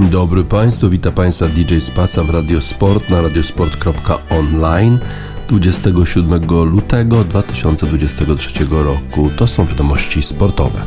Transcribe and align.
Dzień 0.00 0.10
dobry 0.10 0.44
Państwu, 0.44 0.90
witam 0.90 1.12
Państwa 1.12 1.48
DJ 1.48 1.78
Spaca 1.80 2.24
w 2.24 2.30
Radiosport 2.30 3.10
na 3.10 3.22
radiosport.online 3.22 4.98
27 5.48 6.42
lutego 6.70 7.24
2023 7.24 8.66
roku. 8.70 9.30
To 9.38 9.46
są 9.46 9.66
wiadomości 9.66 10.22
sportowe. 10.22 10.82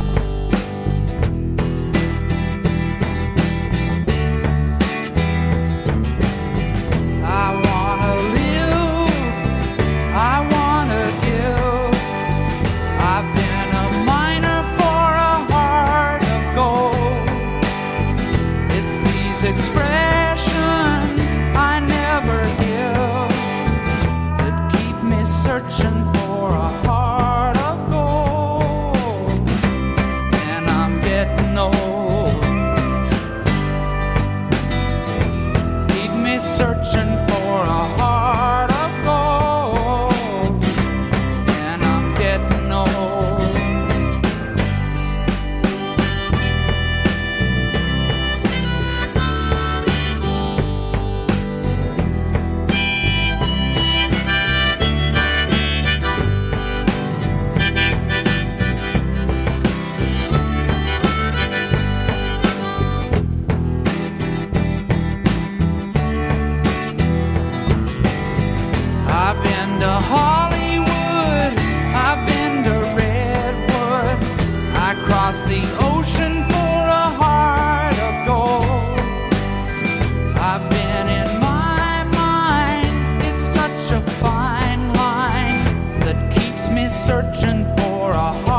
searching 87.06 87.66
for 87.76 88.12
a 88.12 88.32
heart. 88.32 88.53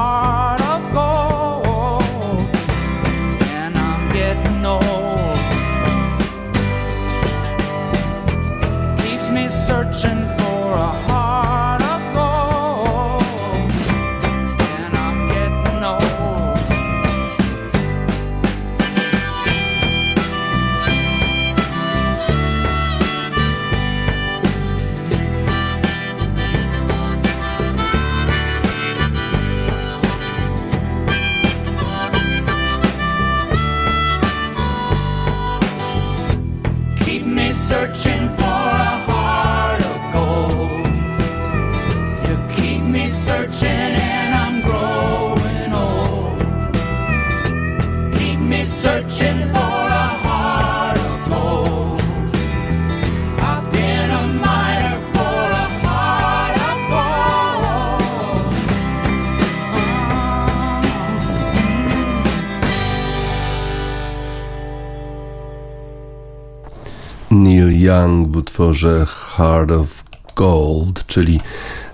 Young 67.85 68.31
w 68.31 68.37
utworze 68.37 69.05
Heart 69.05 69.71
of 69.71 70.03
Gold, 70.35 71.05
czyli 71.07 71.39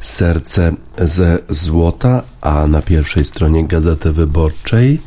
Serce 0.01 0.73
ze 0.97 1.39
złota, 1.49 2.23
a 2.41 2.67
na 2.67 2.81
pierwszej 2.81 3.25
stronie 3.25 3.67
Gazety 3.67 4.11
Wyborczej 4.11 5.01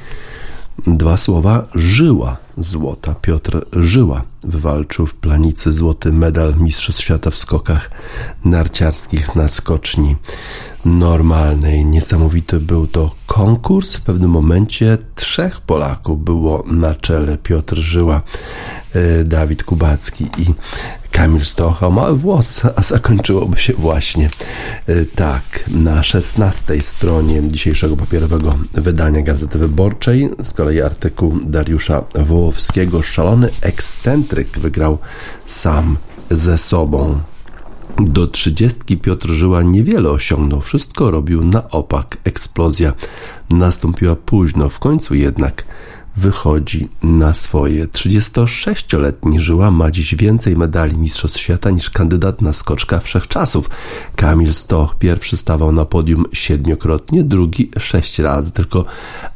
dwa 0.86 1.16
słowa 1.16 1.66
Żyła 1.74 2.36
złota. 2.58 3.14
Piotr 3.14 3.66
Żyła 3.72 4.22
wywalczył 4.44 5.06
w 5.06 5.14
planicy 5.14 5.72
złoty 5.72 6.12
medal 6.12 6.54
Mistrzostw 6.56 7.02
Świata 7.02 7.30
w 7.30 7.36
skokach 7.36 7.90
narciarskich 8.44 9.36
na 9.36 9.48
skoczni 9.48 10.16
normalnej. 10.84 11.84
Niesamowity 11.84 12.60
był 12.60 12.86
to 12.86 13.14
konkurs. 13.26 13.94
W 13.94 14.00
pewnym 14.00 14.30
momencie 14.30 14.98
trzech 15.14 15.60
Polaków 15.60 16.24
było 16.24 16.64
na 16.66 16.94
czele. 16.94 17.38
Piotr 17.38 17.76
Żyła, 17.76 18.22
e, 18.92 19.24
Dawid 19.24 19.64
Kubacki 19.64 20.24
i 20.24 20.54
Kamil 21.14 21.44
Stocha. 21.44 21.90
Mały 21.90 22.16
włos, 22.16 22.62
a 22.76 22.82
zakończyłoby 22.82 23.58
się 23.58 23.72
właśnie 23.72 24.30
e, 24.86 25.04
tak. 25.04 25.64
Na 25.68 26.02
szesnastej 26.02 26.80
stronie 26.80 27.48
dzisiejszego 27.48 27.96
papierowego 27.96 28.54
wydania 28.72 29.22
Gazety 29.22 29.58
Wyborczej 29.58 30.30
z 30.42 30.52
kolei 30.52 30.82
artykuł 30.82 31.38
Dariusza 31.46 32.04
Wołowskiego 32.14 33.02
Szalony 33.02 33.48
ekscentryk 33.60 34.58
wygrał 34.58 34.98
sam 35.44 35.96
ze 36.30 36.58
sobą. 36.58 37.20
Do 37.98 38.26
trzydziestki 38.26 38.96
Piotr 38.96 39.28
Żyła 39.28 39.62
niewiele 39.62 40.10
osiągnął, 40.10 40.60
wszystko 40.60 41.10
robił 41.10 41.44
na 41.44 41.70
opak. 41.70 42.16
Eksplozja 42.24 42.92
nastąpiła 43.50 44.16
późno, 44.16 44.68
w 44.68 44.78
końcu 44.78 45.14
jednak 45.14 45.64
wychodzi 46.16 46.88
na 47.02 47.34
swoje. 47.34 47.86
36-letni 47.86 49.40
Żyła 49.40 49.70
ma 49.70 49.90
dziś 49.90 50.14
więcej 50.14 50.56
medali 50.56 50.98
Mistrzostw 50.98 51.38
Świata 51.38 51.70
niż 51.70 51.90
kandydat 51.90 52.42
na 52.42 52.52
skoczka 52.52 53.00
wszechczasów. 53.00 53.70
Kamil 54.16 54.54
Stoch 54.54 54.98
pierwszy 54.98 55.36
stawał 55.36 55.72
na 55.72 55.84
podium 55.84 56.24
siedmiokrotnie, 56.32 57.22
drugi 57.24 57.70
sześć 57.78 58.18
razy. 58.18 58.52
Tylko 58.52 58.84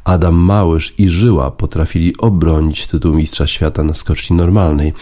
Adam 0.05 0.35
Małysz 0.35 0.95
i 0.99 1.09
Żyła 1.09 1.51
potrafili 1.51 2.17
obronić 2.17 2.87
tytuł 2.87 3.15
Mistrza 3.15 3.47
Świata 3.47 3.83
na 3.83 3.95
skoczni 3.95 4.37
normalnej. 4.37 4.93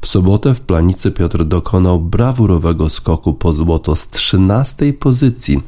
W 0.00 0.06
sobotę 0.06 0.54
w 0.54 0.60
Planicy 0.60 1.10
Piotr 1.10 1.44
dokonał 1.44 2.00
brawurowego 2.00 2.90
skoku 2.90 3.34
po 3.34 3.54
złoto 3.54 3.96
z 3.96 4.08
13 4.08 4.92
pozycji 4.92 5.62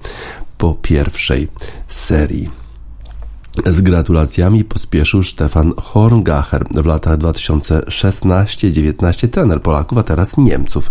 po 0.59 0.75
pierwszej 0.75 1.49
serii. 1.89 2.66
Z 3.65 3.81
gratulacjami 3.81 4.65
pospieszył 4.65 5.23
Stefan 5.23 5.73
Horngacher 5.77 6.65
w 6.71 6.87
latach 6.87 7.19
2016-19 7.19 9.29
trener 9.29 9.63
Polaków, 9.63 9.99
a 9.99 10.03
teraz 10.03 10.37
Niemców. 10.37 10.91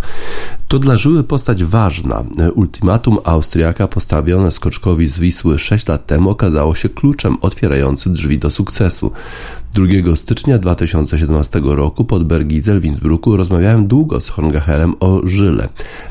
To 0.68 0.80
dla 0.80 0.98
Żyły 0.98 1.24
postać 1.24 1.64
ważna. 1.64 2.24
Ultimatum 2.56 3.18
Austriaka 3.24 3.88
postawione 3.88 4.52
Skoczkowi 4.52 5.08
z 5.08 5.20
Wisły 5.20 5.60
6 5.60 5.88
lat 5.88 6.06
temu 6.06 6.30
okazało 6.30 6.76
się 6.76 6.90
kluczem 6.90 7.38
otwierającym 7.42 8.14
drzwi 8.14 8.40
do 8.40 8.50
sukcesu. 8.50 9.12
2 9.76 10.16
stycznia 10.16 10.58
2017 10.58 11.62
roku 11.64 12.06
pod 12.06 12.28
Bergizel 12.28 12.80
w 12.80 12.86
Innsbrucku 12.86 13.38
rozmawiałem 13.38 13.88
długo 13.88 14.22
z 14.22 14.30
Horngacherem 14.30 14.94
o 15.00 15.22
Żyle. 15.24 15.70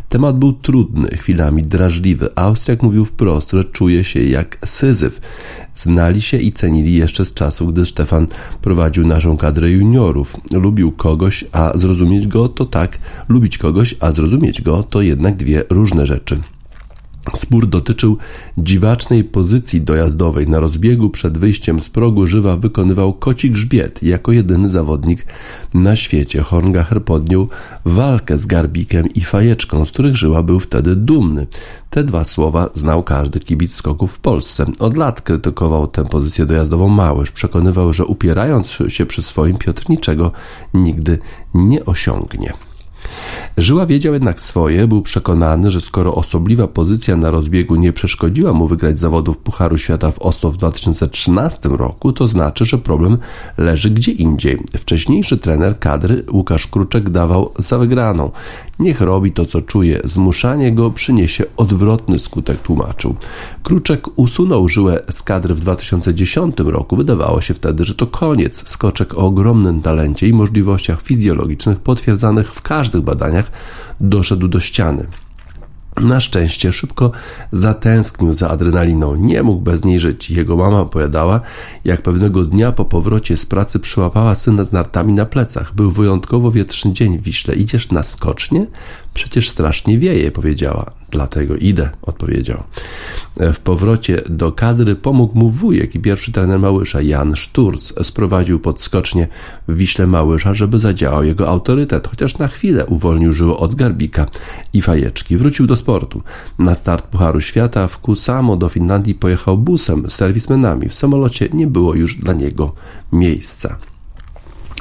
Temat 0.09 0.39
był 0.39 0.53
trudny, 0.53 1.09
chwilami 1.09 1.63
drażliwy. 1.63 2.29
Austriak 2.37 2.83
mówił 2.83 3.05
wprost, 3.05 3.51
że 3.51 3.65
czuje 3.65 4.05
się 4.05 4.23
jak 4.23 4.59
Syzyf. 4.65 5.21
Znali 5.77 6.21
się 6.21 6.37
i 6.37 6.53
cenili 6.53 6.95
jeszcze 6.95 7.25
z 7.25 7.35
czasu, 7.35 7.67
gdy 7.67 7.85
Stefan 7.85 8.27
prowadził 8.63 9.07
naszą 9.07 9.37
kadrę 9.37 9.71
juniorów. 9.71 10.37
Lubił 10.53 10.93
kogoś, 10.93 11.45
a 11.53 11.79
zrozumieć 11.79 12.29
go 12.29 12.49
to 12.49 12.67
tak, 12.67 12.99
lubić 13.29 13.59
kogoś, 13.59 13.95
a 14.01 14.13
zrozumieć 14.13 14.63
go 14.63 14.83
to 14.83 15.03
jednak 15.03 15.37
dwie 15.37 15.65
różne 15.71 16.07
rzeczy. 16.07 16.41
Spór 17.35 17.67
dotyczył 17.67 18.19
dziwacznej 18.59 19.25
pozycji 19.25 19.81
dojazdowej. 19.81 20.49
Na 20.49 20.61
rozbiegu 20.61 21.11
przed 21.11 21.39
wyjściem 21.39 21.83
z 21.83 21.89
progu 21.89 22.27
żywa 22.27 22.57
wykonywał 22.57 23.13
koci 23.13 23.51
grzbiet. 23.51 24.03
Jako 24.03 24.33
jedyny 24.33 24.69
zawodnik 24.69 25.27
na 25.75 25.97
świecie 25.97 26.43
Horngacher 26.43 27.05
podjął 27.05 27.49
walkę 27.85 28.39
z 28.39 28.47
garbikiem 28.47 29.09
i 29.15 29.21
fajeczką, 29.21 29.85
z 29.85 29.91
których 29.91 30.17
żyła 30.17 30.43
był 30.43 30.61
wtedy 30.61 30.97
dumny. 30.97 31.47
Te 31.91 32.05
dwa 32.05 32.25
słowa 32.25 32.69
znał 32.75 33.03
każdy 33.03 33.41
kibic 33.41 33.75
skoków 33.75 34.13
w 34.13 34.19
Polsce. 34.19 34.67
Od 34.79 34.97
lat 34.97 35.21
krytykował 35.21 35.87
tę 35.87 36.05
pozycję 36.05 36.47
dojazdową 36.47 36.89
Małysz. 36.89 37.31
Przekonywał, 37.31 37.93
że 37.93 38.05
upierając 38.05 38.79
się 38.89 39.07
przy 39.07 39.23
swoim 39.23 39.57
Piotr 39.57 39.91
niczego 39.91 40.33
nigdy 40.75 41.19
nie 41.55 41.85
osiągnie. 41.85 42.53
Żyła 43.57 43.87
wiedział 43.87 44.13
jednak 44.13 44.41
swoje, 44.41 44.87
był 44.87 45.03
przekonany, 45.03 45.71
że 45.71 45.81
skoro 45.81 46.15
osobliwa 46.15 46.69
pozycja 46.69 47.17
na 47.17 47.31
rozbiegu 47.31 47.77
nie 47.77 47.93
przeszkodziła 47.93 48.53
mu 48.53 48.69
wygrać 48.69 48.99
zawodów 48.99 49.39
Pucharu 49.39 49.79
Świata 49.79 50.13
w 50.13 50.19
Oslo 50.19 50.51
w 50.53 50.57
2013 50.57 51.69
roku, 51.69 52.13
to 52.13 52.29
znaczy, 52.29 52.65
że 52.65 52.79
problem 52.79 53.19
leży 53.59 53.91
gdzie 53.91 54.13
indziej. 54.13 54.59
Wcześniejszy 54.79 55.37
trener 55.37 55.79
kadry 55.79 56.25
Łukasz 56.33 56.67
Kruczek 56.67 57.11
dawał 57.11 57.53
za 57.59 57.79
wygraną. 57.79 58.31
Niech 58.79 59.01
robi 59.01 59.33
to, 59.33 59.47
co 59.47 59.63
czuje. 59.63 60.01
Zmuszanie 60.05 60.73
go 60.73 60.91
przyniesie 60.91 61.45
odwrotny 61.57 62.19
skutek, 62.19 62.61
tłumaczył. 62.61 63.15
Kruczek 63.63 64.19
usunął 64.19 64.69
żyłę 64.69 65.01
z 65.11 65.23
kadry 65.23 65.55
w 65.55 65.61
2010 65.61 66.57
roku. 66.59 66.97
Wydawało 66.97 67.41
się 67.41 67.55
wtedy, 67.55 67.85
że 67.85 67.95
to 67.95 68.07
koniec. 68.07 68.69
Skoczek 68.69 69.15
o 69.15 69.17
ogromnym 69.17 69.83
talencie 69.83 70.29
i 70.29 70.33
możliwościach 70.33 71.03
fizjologicznych 71.03 71.79
potwierdzanych 71.79 72.53
w 72.53 72.63
każdych 72.95 73.05
badaniach 73.05 73.51
doszedł 74.01 74.49
do 74.49 74.61
ściany. 74.61 75.07
Na 76.01 76.21
szczęście 76.21 76.73
szybko 76.73 77.11
zatęsknił 77.53 78.35
za 78.35 78.49
adrenaliną, 78.51 79.17
nie 79.17 79.43
mógł 79.43 79.63
bez 79.63 79.85
niej 79.85 80.01
żyć. 80.01 80.31
Jego 80.31 80.57
mama 80.57 80.81
opowiadała, 80.81 81.41
jak 81.85 82.03
pewnego 82.03 82.43
dnia 82.43 82.73
po 82.73 82.85
powrocie 82.85 83.37
z 83.37 83.47
pracy 83.47 83.79
przyłapała 83.79 84.35
syna 84.35 84.65
z 84.65 84.73
nartami 84.73 85.13
na 85.13 85.27
plecach. 85.27 85.75
Był 85.75 85.91
wyjątkowo 85.91 86.51
wietrzny 86.51 86.93
dzień 86.93 87.19
w 87.19 87.23
Wiśle. 87.23 87.55
Idziesz 87.55 87.91
na 87.91 88.03
skocznie? 88.03 88.67
Przecież 89.15 89.51
strasznie 89.51 89.99
wieje, 89.99 90.31
powiedziała. 90.31 90.91
Dlatego 91.11 91.57
idę, 91.57 91.91
odpowiedział. 92.03 92.63
W 93.37 93.59
powrocie 93.59 94.23
do 94.29 94.53
kadry 94.53 94.97
pomógł 94.97 95.39
mu 95.39 95.51
wujek 95.51 95.95
i 95.95 96.01
pierwszy 96.01 96.33
trener 96.33 96.59
Małysza, 96.59 97.03
Jan 97.03 97.37
Szturc. 97.37 97.93
Sprowadził 98.03 98.61
pod 98.61 98.81
skocznie 98.81 99.29
w 99.69 99.77
Wiśle 99.77 100.07
Małysza, 100.07 100.55
żeby 100.55 100.79
zadziałał 100.79 101.25
jego 101.25 101.49
autorytet, 101.49 102.09
chociaż 102.09 102.39
na 102.39 102.49
chwilę 102.49 102.87
uwolnił 102.87 103.33
żyło 103.33 103.59
od 103.59 103.75
garbika 103.75 104.27
i 104.73 104.83
fajeczki. 104.83 105.37
Wrócił 105.37 105.67
do 105.67 105.77
sportu. 105.77 106.23
Na 106.59 106.75
start 106.75 107.07
Pucharu 107.07 107.41
Świata 107.41 107.89
w 107.89 107.99
Kusamo 107.99 108.57
do 108.57 108.69
Finlandii 108.69 109.15
pojechał 109.15 109.59
busem 109.59 110.11
z 110.11 110.15
serwismenami. 110.15 110.89
W 110.89 110.95
samolocie 110.95 111.49
nie 111.53 111.67
było 111.67 111.95
już 111.95 112.17
dla 112.17 112.33
niego 112.33 112.75
miejsca. 113.13 113.79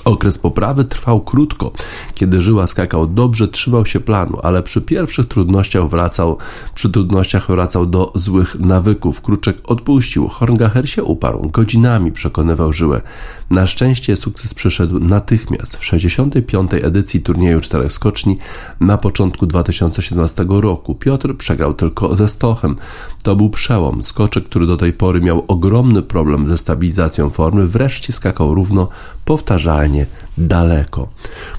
Okres 0.06 0.38
poprawy 0.38 0.86
trwał 0.86 1.22
krótko. 1.22 1.72
Kiedy 2.14 2.42
Żyła 2.42 2.68
skakał 2.68 3.08
dobrze, 3.08 3.48
trzymał 3.48 3.86
się 3.86 4.00
planu, 4.00 4.40
ale 4.44 4.64
przy 4.64 4.82
pierwszych 4.82 5.26
trudnościach 5.26 5.90
wracał, 5.90 6.38
przy 6.76 6.90
trudnościach 6.90 7.48
wracał 7.48 7.86
do 7.86 8.12
złych 8.16 8.60
nawyków. 8.60 9.22
Kruczek 9.22 9.58
odpuścił, 9.64 10.28
Horngacher 10.28 10.90
się 10.90 11.04
uparł, 11.04 11.50
godzinami 11.50 12.12
przekonywał 12.12 12.74
Żyłę. 12.74 13.02
Na 13.50 13.68
szczęście 13.68 14.16
sukces 14.16 14.54
przyszedł 14.54 15.00
natychmiast. 15.00 15.78
W 15.78 15.86
65. 15.86 16.72
edycji 16.74 17.22
turnieju 17.22 17.62
czterech 17.62 17.94
skoczni 17.94 18.38
na 18.80 18.98
początku 18.98 19.46
2017 19.46 20.46
roku 20.50 20.96
Piotr 20.96 21.38
przegrał 21.38 21.74
tylko 21.74 22.16
ze 22.16 22.30
Stochem. 22.30 22.76
To 23.24 23.36
był 23.36 23.50
przełom. 23.50 24.02
Skoczek, 24.02 24.44
który 24.46 24.68
do 24.68 24.78
tej 24.78 24.94
pory 24.94 25.22
miał 25.22 25.46
ogromny 25.48 26.02
problem 26.02 26.50
ze 26.50 26.58
stabilizacją 26.58 27.30
formy, 27.30 27.68
wreszcie 27.68 28.14
skakał 28.14 28.56
równo, 28.56 28.88
powtarzalnie 29.26 29.93
daleko. 30.38 31.08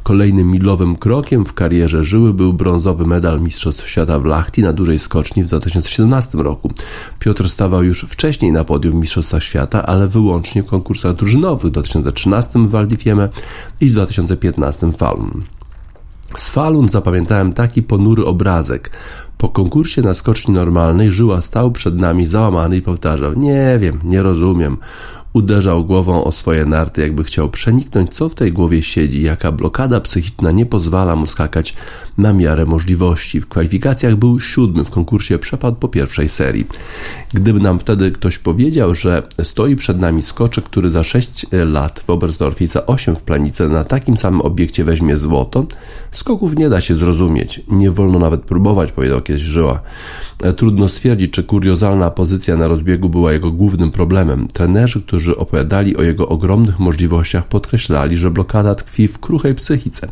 Kolejnym 0.03 0.51
milowym 0.51 0.97
krokiem 0.97 1.45
w 1.45 1.53
karierze 1.53 2.05
Żyły 2.05 2.35
był 2.35 2.53
brązowy 2.53 3.07
medal 3.07 3.41
Mistrzostw 3.41 3.89
Świata 3.89 4.19
w 4.19 4.25
Lachti 4.25 4.63
na 4.63 4.73
dużej 4.73 4.99
skoczni 4.99 5.45
w 5.45 5.47
2017 5.47 6.39
roku. 6.39 6.71
Piotr 7.19 7.49
stawał 7.49 7.83
już 7.83 8.07
wcześniej 8.09 8.53
na 8.53 8.65
podium 8.65 8.93
w 8.93 8.97
Mistrzostwach 8.97 9.43
Świata, 9.43 9.87
ale 9.87 10.09
wyłącznie 10.09 10.63
w 10.63 10.67
konkursach 10.67 11.15
drużynowych 11.17 11.67
w 11.67 11.73
2013 11.73 12.59
w 12.59 12.71
Val 12.71 12.89
i 13.81 13.89
w 13.89 13.93
2015 13.93 14.87
w 14.87 14.97
Falun. 14.97 15.45
Z 16.37 16.51
Falun 16.51 16.89
zapamiętałem 16.89 17.53
taki 17.53 17.83
ponury 17.83 18.25
obrazek. 18.25 18.91
Po 19.39 19.49
konkursie 19.49 20.03
na 20.03 20.15
skoczni 20.15 20.55
normalnej 20.55 21.13
Żyła 21.13 21.43
stał 21.43 21.71
przed 21.71 21.97
nami 21.97 22.27
załamany 22.27 22.77
i 22.77 22.83
powtarzał: 22.83 23.35
Nie 23.35 23.79
wiem, 23.81 24.01
nie 24.05 24.23
rozumiem. 24.23 24.77
Uderzał 25.35 25.85
głową 25.85 26.25
o 26.25 26.33
swoje 26.33 26.67
narty, 26.67 27.01
jakby 27.01 27.25
chciał 27.25 27.51
przeniknąć, 27.51 28.15
co 28.15 28.29
w 28.29 28.35
tej 28.35 28.53
głowie 28.53 28.83
siedzi, 28.83 29.23
jaka 29.23 29.53
blokada 29.53 30.01
psychiczna 30.01 30.51
nie 30.51 30.67
pozwala 30.67 31.17
mu 31.17 31.27
skakać 31.27 31.75
na 32.19 32.33
miarę 32.33 32.67
możliwości. 32.67 33.41
W 33.41 33.49
kwalifikacjach 33.49 34.17
był 34.17 34.41
siódmy, 34.41 34.85
w 34.85 34.91
konkursie 34.91 35.39
przepadł 35.39 35.77
po 35.77 35.89
pierwszej 35.89 36.29
serii. 36.29 36.67
Gdyby 37.33 37.61
nam 37.61 37.79
wtedy 37.79 38.11
ktoś 38.11 38.39
powiedział, 38.39 38.95
że 38.95 39.23
stoi 39.43 39.77
przed 39.77 40.01
nami 40.01 40.23
skoczek, 40.23 40.65
który 40.65 40.91
za 40.91 41.05
6 41.05 41.47
lat 41.53 42.05
w 42.07 42.11
Oberstdorfie, 42.11 42.67
za 42.67 42.87
8 42.87 43.17
w 43.17 43.23
Planicy 43.23 43.69
na 43.69 43.85
takim 43.85 44.17
samym 44.17 44.41
obiekcie 44.41 44.85
weźmie 44.85 45.17
złoto, 45.17 45.67
skoków 46.13 46.57
nie 46.57 46.69
da 46.69 46.81
się 46.81 46.95
zrozumieć. 46.95 47.61
Nie 47.69 47.91
wolno 47.91 48.19
nawet 48.19 48.41
próbować, 48.43 48.93
powiedział 48.93 49.23
kiedyś 49.23 49.43
Żyła. 49.43 49.81
Trudno 50.57 50.89
stwierdzić, 50.89 51.31
czy 51.31 51.45
kuriozalna 51.45 52.11
pozycja 52.11 52.57
na 52.57 52.69
rozbiegu 52.69 53.09
była 53.09 53.33
jego 53.33 53.51
głównym 53.53 53.91
problemem. 53.91 54.49
Trenerzy, 54.49 55.03
którzy 55.03 55.24
opowiadali 55.33 55.97
o 55.97 56.03
jego 56.03 56.29
ogromnych 56.29 56.79
możliwościach, 56.79 57.49
podkreślali, 57.49 58.17
że 58.17 58.31
blokada 58.31 58.75
tkwi 58.75 59.09
w 59.09 59.19
kruchej 59.19 59.55
psychice. 59.55 60.09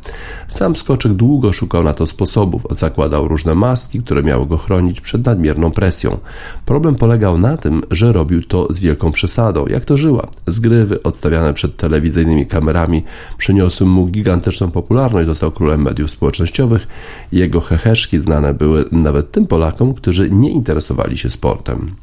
Sam 0.48 0.76
skoczek 0.76 1.12
długo 1.12 1.52
szukał 1.52 1.82
na 1.82 1.94
to 1.94 2.06
sposobów, 2.06 2.66
zakładał 2.70 3.28
różne 3.28 3.54
maski, 3.54 4.00
które 4.00 4.22
miały 4.22 4.46
go 4.46 4.58
chronić 4.58 5.00
przed 5.00 5.26
nadmierną 5.26 5.70
presją. 5.70 6.18
Problem 6.64 6.94
polegał 6.94 7.38
na 7.38 7.56
tym, 7.56 7.82
że 7.90 8.12
robił 8.12 8.42
to 8.42 8.72
z 8.72 8.80
wielką 8.80 9.12
przesadą, 9.12 9.66
jak 9.66 9.84
to 9.84 9.96
żyła. 9.96 10.28
Zgrywy 10.46 11.02
odstawiane 11.02 11.54
przed 11.54 11.76
telewizyjnymi 11.76 12.46
kamerami 12.46 13.02
przyniosły 13.38 13.86
mu 13.86 14.06
gigantyczną 14.06 14.70
popularność, 14.70 15.26
został 15.26 15.50
królem 15.50 15.82
mediów 15.82 16.10
społecznościowych. 16.10 16.86
Jego 17.32 17.60
heheszki 17.60 18.18
znane 18.18 18.54
były 18.54 18.84
nawet 18.92 19.30
tym 19.30 19.46
Polakom, 19.46 19.94
którzy 19.94 20.12
którzy 20.12 20.30
nie 20.30 20.50
interesowali 20.50 21.18
się 21.18 21.30
sportem. 21.30 21.94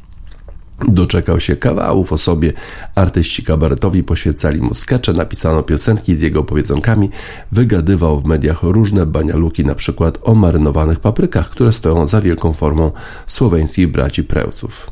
Doczekał 0.88 1.40
się 1.40 1.56
kawałów 1.56 2.14
o 2.14 2.18
sobie. 2.18 2.54
Artyści 2.96 3.44
kabaretowi 3.44 4.04
poświęcali 4.04 4.62
mu 4.62 4.74
skecze, 4.74 5.14
napisano 5.14 5.64
piosenki 5.64 6.16
z 6.16 6.22
jego 6.22 6.44
powiedzonkami, 6.44 7.10
wygadywał 7.52 8.20
w 8.20 8.26
mediach 8.26 8.64
różne 8.64 9.06
banialuki, 9.06 9.66
na 9.66 9.76
przykład 9.76 10.18
o 10.24 10.36
marynowanych 10.36 11.00
paprykach, 11.00 11.50
które 11.50 11.72
stoją 11.72 12.08
za 12.08 12.22
wielką 12.22 12.54
formą 12.54 12.92
słoweńskich 13.28 13.92
braci 13.92 14.24
Prełców. 14.24 14.92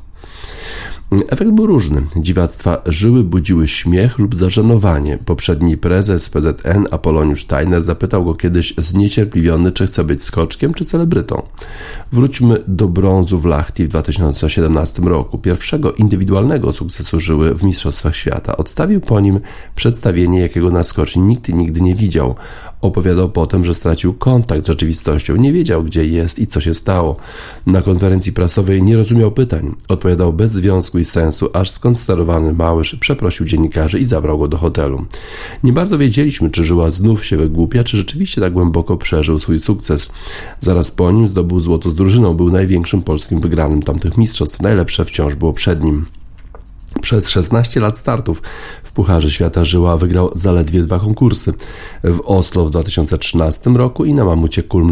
Efekt 1.12 1.52
był 1.52 1.66
różny. 1.66 2.02
Dziwactwa 2.16 2.82
żyły 2.86 3.24
budziły 3.24 3.68
śmiech 3.68 4.20
lub 4.20 4.36
zażenowanie. 4.36 5.18
Poprzedni 5.26 5.78
prezes 5.78 6.30
PZN 6.30 6.88
Apoloniusz 6.92 7.44
Steiner 7.44 7.82
zapytał 7.82 8.26
go 8.26 8.36
kiedyś 8.36 8.74
zniecierpliwiony, 8.78 9.72
czy 9.72 9.88
chce 9.88 10.04
być 10.04 10.24
skoczkiem 10.24 10.74
czy 10.74 10.86
celebrytą. 10.86 11.42
Wróćmy 12.12 12.64
do 12.68 12.88
brązu 12.88 13.40
w 13.40 13.46
Lachti 13.46 13.86
w 13.86 13.88
2017 13.88 15.02
roku, 15.02 15.38
pierwszego 15.38 15.92
indywidualnego 15.92 16.74
sukcesu 16.74 17.20
żyły 17.20 17.56
w 17.56 17.64
Mistrzostwach 17.64 18.16
Świata. 18.16 18.58
Odstawił 18.58 19.02
po 19.02 19.20
nim 19.20 19.40
przedstawienie, 19.76 20.42
jakiego 20.42 20.72
na 20.72 20.84
skoczni 20.84 21.22
nikt 21.22 21.50
nigdy 21.50 21.82
nie 21.82 21.96
widział. 21.96 22.36
Opowiadał 22.82 23.30
potem, 23.30 23.66
że 23.66 23.76
stracił 23.76 24.14
kontakt 24.14 24.64
z 24.64 24.68
rzeczywistością, 24.68 25.36
nie 25.36 25.54
wiedział 25.54 25.84
gdzie 25.84 26.08
jest 26.08 26.40
i 26.40 26.48
co 26.48 26.62
się 26.62 26.74
stało. 26.74 27.16
Na 27.66 27.82
konferencji 27.82 28.34
prasowej 28.34 28.84
nie 28.84 28.98
rozumiał 28.98 29.32
pytań. 29.32 29.76
Odpowiadał 29.88 30.34
bez 30.34 30.52
związku 30.52 31.00
i 31.00 31.06
sensu, 31.06 31.50
aż 31.54 31.70
skonsterowany 31.70 32.54
Małysz 32.54 32.96
przeprosił 32.96 33.46
dziennikarzy 33.46 34.00
i 34.00 34.06
zabrał 34.06 34.40
go 34.40 34.48
do 34.48 34.58
hotelu. 34.58 35.06
Nie 35.64 35.74
bardzo 35.74 35.98
wiedzieliśmy, 35.98 36.50
czy 36.50 36.66
żyła 36.66 36.90
znów 36.90 37.26
się 37.26 37.38
wygłupia, 37.38 37.84
czy 37.84 37.98
rzeczywiście 37.98 38.42
tak 38.42 38.54
głęboko 38.54 38.98
przeżył 38.98 39.40
swój 39.40 39.60
sukces. 39.60 40.12
Zaraz 40.60 40.92
po 40.92 41.12
nim 41.12 41.30
zdobył 41.30 41.60
złoto 41.60 41.90
z 41.90 41.96
drużyną, 41.96 42.34
był 42.34 42.52
największym 42.52 43.02
polskim 43.02 43.42
wygranym 43.42 43.84
tamtych 43.84 44.18
mistrzostw. 44.18 44.62
Najlepsze 44.62 45.06
wciąż 45.06 45.36
było 45.36 45.54
przed 45.54 45.84
nim. 45.84 46.06
Przez 47.02 47.30
16 47.30 47.80
lat 47.80 47.98
startów 47.98 48.42
w 48.84 48.92
Pucharze 48.92 49.32
Świata 49.32 49.66
Żyła 49.66 49.98
wygrał 49.98 50.32
zaledwie 50.36 50.82
dwa 50.82 51.00
konkursy. 51.00 51.54
W 52.04 52.20
Oslo 52.26 52.66
w 52.66 52.70
2013 52.70 53.70
roku 53.70 54.06
i 54.06 54.14
na 54.14 54.26
Mamucie 54.26 54.64
Kulm 54.64 54.92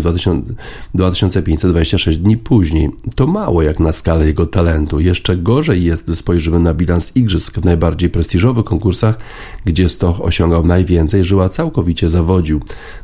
2526 0.93 2.19
dni 2.19 2.37
później. 2.37 2.89
To 3.15 3.27
mało 3.27 3.61
jak 3.61 3.79
na 3.79 3.93
skalę 3.93 4.25
jego 4.25 4.45
talentu. 4.45 4.99
Jeszcze 4.99 5.37
gorzej 5.37 5.83
jest, 5.83 6.05
gdy 6.05 6.15
spojrzymy 6.15 6.59
na 6.59 6.73
bilans 6.73 7.15
igrzysk 7.15 7.59
w 7.59 7.65
najbardziej 7.65 8.09
prestiżowych 8.09 8.65
konkursach, 8.65 9.17
gdzie 9.65 9.89
Stoch 9.89 10.21
osiągał 10.21 10.65
najwięcej, 10.65 11.23
Żyła 11.23 11.49
całkowicie 11.49 12.09
zawodził. 12.09 12.61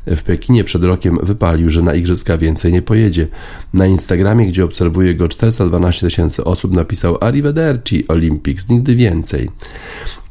W 0.08 0.24
Pekinie 0.24 0.64
przed 0.64 0.84
rokiem 0.84 1.20
wypalił, 1.24 1.70
że 1.70 1.82
na 1.82 1.96
igrzyska 1.96 2.38
więcej 2.38 2.74
nie 2.74 2.82
pojedzie. 2.82 3.28
Na 3.74 3.88
Instagramie, 3.88 4.48
gdzie 4.48 4.66
obserwuje 4.66 5.16
go 5.16 5.28
412 5.28 6.08
tysięcy 6.08 6.44
osób, 6.44 6.72
napisał 6.72 7.18
Arrivederci 7.22 8.08
Olympics, 8.08 8.70
nigdy 8.70 8.91
więcej. 8.96 9.50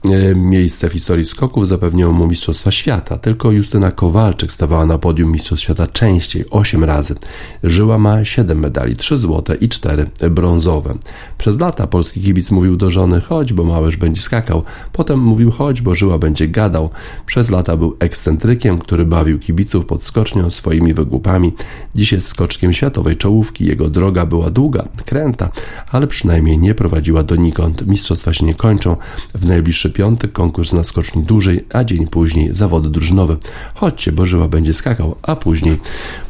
E, 0.04 0.34
miejsce 0.34 0.88
w 0.88 0.92
historii 0.92 1.26
skoków 1.26 1.68
zapewniło 1.68 2.12
mu 2.12 2.26
Mistrzostwa 2.26 2.70
Świata. 2.70 3.18
Tylko 3.18 3.52
Justyna 3.52 3.92
Kowalczyk 3.92 4.52
stawała 4.52 4.86
na 4.86 4.98
podium 4.98 5.32
Mistrzostw 5.32 5.64
Świata 5.64 5.86
częściej, 5.86 6.44
8 6.50 6.84
razy. 6.84 7.14
Żyła 7.62 7.98
ma 7.98 8.24
7 8.24 8.58
medali, 8.58 8.96
3 8.96 9.16
złote 9.16 9.54
i 9.54 9.68
4 9.68 10.06
brązowe. 10.30 10.94
Przez 11.38 11.60
lata 11.60 11.86
polski 11.86 12.20
kibic 12.20 12.50
mówił 12.50 12.76
do 12.76 12.90
żony 12.90 13.20
chodź, 13.20 13.52
bo 13.52 13.64
Małysz 13.64 13.96
będzie 13.96 14.20
skakał. 14.20 14.62
Potem 14.92 15.18
mówił 15.18 15.50
chodź, 15.50 15.82
bo 15.82 15.94
Żyła 15.94 16.18
będzie 16.18 16.48
gadał. 16.48 16.90
Przez 17.26 17.50
lata 17.50 17.76
był 17.76 17.96
ekscentrykiem, 17.98 18.78
który 18.78 19.04
bawił 19.04 19.38
kibiców 19.38 19.86
pod 19.86 20.02
skocznią 20.02 20.50
swoimi 20.50 20.94
wygłupami. 20.94 21.52
Dziś 21.94 22.12
jest 22.12 22.26
skoczkiem 22.26 22.72
światowej 22.72 23.16
czołówki. 23.16 23.64
Jego 23.64 23.90
droga 23.90 24.26
była 24.26 24.50
długa, 24.50 24.88
kręta, 25.04 25.48
ale 25.90 26.06
przynajmniej 26.06 26.58
nie 26.58 26.74
prowadziła 26.74 27.22
donikąd. 27.22 27.86
Mistrzostwa 27.86 28.34
się 28.34 28.46
nie 28.46 28.54
kończą. 28.54 28.96
W 29.34 29.46
najbliższym 29.46 29.89
piątek 29.90 30.32
konkurs 30.32 30.72
na 30.72 30.84
skoczni 30.84 31.22
dłużej, 31.22 31.64
a 31.72 31.84
dzień 31.84 32.06
później 32.06 32.54
zawody 32.54 32.88
drużynowe. 32.88 33.36
Chodźcie, 33.74 34.12
bo 34.12 34.26
Żyła 34.26 34.48
będzie 34.48 34.74
skakał, 34.74 35.16
a 35.22 35.36
później 35.36 35.78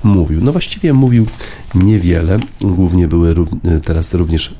mówił. 0.04 0.40
No 0.44 0.52
właściwie 0.52 0.92
mówił 0.92 1.26
niewiele, 1.74 2.38
głównie 2.60 3.08
były 3.08 3.34
teraz 3.84 4.14
również 4.14 4.54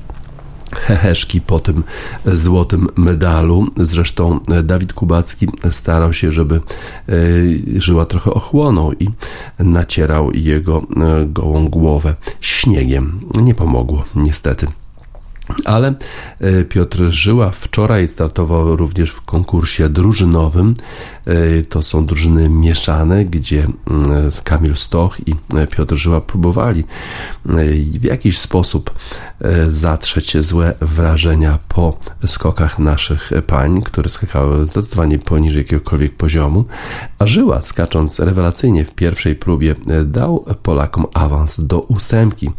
heheszki 0.75 1.41
po 1.41 1.59
tym 1.59 1.83
złotym 2.25 2.87
medalu. 2.95 3.67
Zresztą 3.77 4.39
Dawid 4.63 4.93
Kubacki 4.93 5.47
starał 5.69 6.13
się, 6.13 6.31
żeby 6.31 6.55
e, 6.55 6.61
żyła 7.81 8.05
trochę 8.05 8.31
ochłonął 8.33 8.93
i 8.93 9.09
nacierał 9.59 10.31
jego 10.33 10.81
e, 10.81 11.25
gołą 11.25 11.69
głowę 11.69 12.15
śniegiem. 12.41 13.19
Nie 13.41 13.55
pomogło, 13.55 14.03
niestety. 14.15 14.67
Ale 15.65 15.93
e, 16.39 16.63
Piotr 16.65 16.99
Żyła 17.09 17.51
wczoraj 17.51 18.07
startował 18.07 18.75
również 18.75 19.11
w 19.11 19.21
konkursie 19.21 19.89
drużynowym. 19.89 20.73
E, 21.25 21.61
to 21.61 21.83
są 21.83 22.05
drużyny 22.05 22.49
mieszane, 22.49 23.25
gdzie 23.25 23.67
mm, 23.89 24.31
Kamil 24.43 24.75
Stoch 24.75 25.27
i 25.27 25.35
e, 25.55 25.67
Piotr 25.67 25.95
Żyła 25.95 26.21
próbowali 26.21 26.83
w 27.99 28.03
jakiś 28.03 28.37
sposób 28.37 28.91
zatrzeć 29.69 30.37
złe 30.43 30.73
wrażenia 30.81 31.59
po 31.67 31.97
skokach 32.25 32.79
naszych 32.79 33.31
pań, 33.47 33.81
które 33.81 34.09
skakały 34.09 34.67
zdecydowanie 34.67 35.19
poniżej 35.19 35.61
jakiegokolwiek 35.61 36.15
poziomu. 36.15 36.65
A 37.19 37.27
Żyła, 37.27 37.61
skacząc 37.61 38.19
rewelacyjnie 38.19 38.85
w 38.85 38.95
pierwszej 38.95 39.35
próbie, 39.35 39.75
dał 40.05 40.45
Polakom 40.63 41.05
awans 41.13 41.61
do 41.61 41.79
ósemki. 41.79 42.49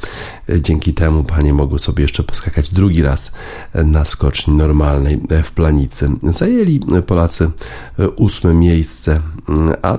Dzięki 0.61 0.95
temu 0.95 1.25
panie 1.25 1.55
mogły 1.55 1.79
sobie 1.79 2.03
jeszcze 2.03 2.23
poskakać 2.23 2.71
drugi 2.71 3.03
raz 3.03 3.33
na 3.75 4.05
skoczni 4.05 4.55
normalnej 4.55 5.21
w 5.45 5.51
planicy. 5.51 6.11
Zajęli 6.23 6.81
Polacy 7.07 7.51
ósme 8.17 8.52
miejsce, 8.55 9.21
ale 9.83 9.99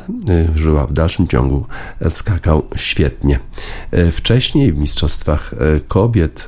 Żyła 0.56 0.88
w 0.88 0.94
dalszym 0.94 1.28
ciągu 1.28 1.66
skakał 2.10 2.64
świetnie. 2.76 3.40
Wcześniej 4.12 4.74
w 4.74 4.78
Mistrzostwach 4.78 5.54
Kobiet 5.88 6.48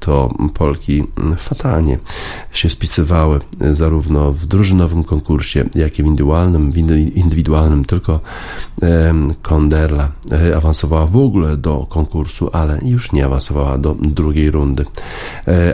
to 0.00 0.34
Polki 0.54 1.04
fatalnie 1.38 1.98
się 2.52 2.70
spisywały 2.70 3.40
zarówno 3.72 4.32
w 4.32 4.46
drużynowym 4.46 5.04
konkursie, 5.04 5.64
jak 5.74 5.98
i 5.98 6.02
w 6.02 6.06
indywidualnym, 6.06 6.72
w 6.72 6.76
indywidualnym 7.16 7.84
tylko 7.84 8.20
Konderla 9.42 10.12
awansowała 10.56 11.06
w 11.06 11.16
ogóle 11.16 11.56
do 11.56 11.86
konkursu, 11.86 12.50
ale 12.52 12.78
już 12.84 13.12
nie 13.12 13.26
awansowała 13.26 13.78
do 13.78 13.96
drugiej 14.00 14.50
rundy. 14.50 14.84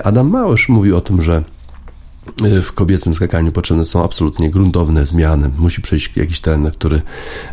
Adam 0.04 0.31
Małysz 0.31 0.69
mówi 0.69 0.93
o 0.93 1.00
tym, 1.00 1.23
że 1.23 1.43
w 2.62 2.73
kobiecym 2.73 3.14
skakaniu 3.14 3.52
potrzebne 3.52 3.85
są 3.85 4.04
absolutnie 4.04 4.50
gruntowne 4.50 5.07
zmiany. 5.07 5.50
Musi 5.59 5.83
przyjść 5.83 6.16
jakiś 6.16 6.40
trener, 6.40 6.73
który 6.73 7.02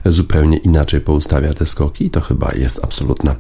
zupełnie 0.05 0.57
inaczej 0.57 1.01
poustawia 1.01 1.53
te 1.53 1.65
skoki 1.65 2.05
i 2.05 2.09
to 2.09 2.21
chyba 2.21 2.51
jest 2.51 2.83
absolutna 2.83 3.35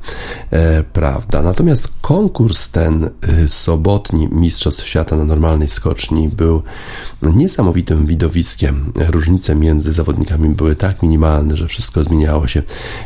e, 0.51 0.83
prawda. 0.83 1.41
Natomiast 1.41 1.87
konkurs 2.01 2.69
ten 2.69 3.09
e, 3.21 3.47
sobotni 3.47 4.27
Mistrzostw 4.31 4.87
Świata 4.87 5.15
na 5.15 5.23
normalnej 5.23 5.69
skoczni 5.69 6.29
był 6.29 6.63
niesamowitym 7.21 8.05
widowiskiem. 8.05 8.93
Różnice 9.07 9.55
między 9.55 9.93
zawodnikami 9.93 10.49
były 10.49 10.75
tak 10.75 11.03
minimalne, 11.03 11.57
że 11.57 11.67
wszystko 11.67 12.03
zmieniało 12.03 12.47
się 12.47 12.61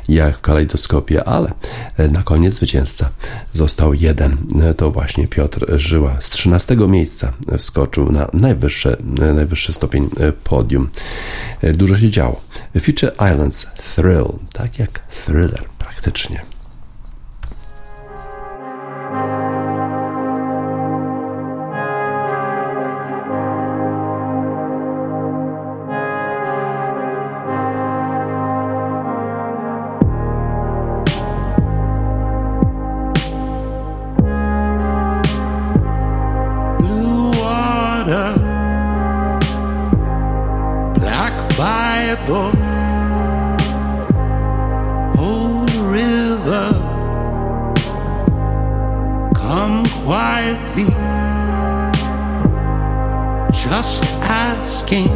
jak 0.07 0.37
w 0.37 0.41
kalejdoskopie, 0.41 1.23
ale 1.23 1.53
e, 1.97 2.07
na 2.07 2.23
koniec 2.23 2.55
zwycięzca 2.55 3.09
został 3.53 3.93
jeden. 3.93 4.37
E, 4.61 4.73
to 4.73 4.91
właśnie 4.91 5.27
Piotr 5.27 5.79
Żyła 5.79 6.17
z 6.19 6.29
13 6.29 6.75
miejsca 6.75 7.31
wskoczył 7.57 8.11
na 8.15 8.27
najwyższy, 8.33 8.97
najwyższy 9.33 9.73
stopień 9.73 10.09
e, 10.19 10.31
podium. 10.31 10.89
E, 11.61 11.73
dużo 11.73 11.97
się 11.97 12.11
działo. 12.11 12.41
Future 12.81 13.13
Islands 13.13 13.67
Thrill, 13.95 14.39
tak 14.53 14.79
jak 14.79 14.99
thriller 14.99 15.63
praktycznie. 15.77 16.55
blue 36.85 37.04
water, 38.05 38.35
black 40.93 41.57
Bible, 41.57 42.51
old 45.17 45.71
river, 45.73 46.69
come 49.35 49.87
quietly, 50.03 50.89
just 53.51 54.03
asking 54.21 55.09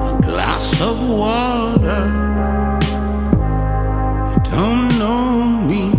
a 0.00 0.18
glass 0.22 0.80
of 0.80 1.08
water. 1.08 2.04
You 4.30 4.50
don't 4.50 4.98
know 4.98 5.44
me. 5.70 5.92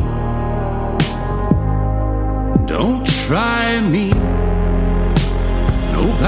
Don't 2.65 3.05
try 3.05 3.79
me 3.81 4.18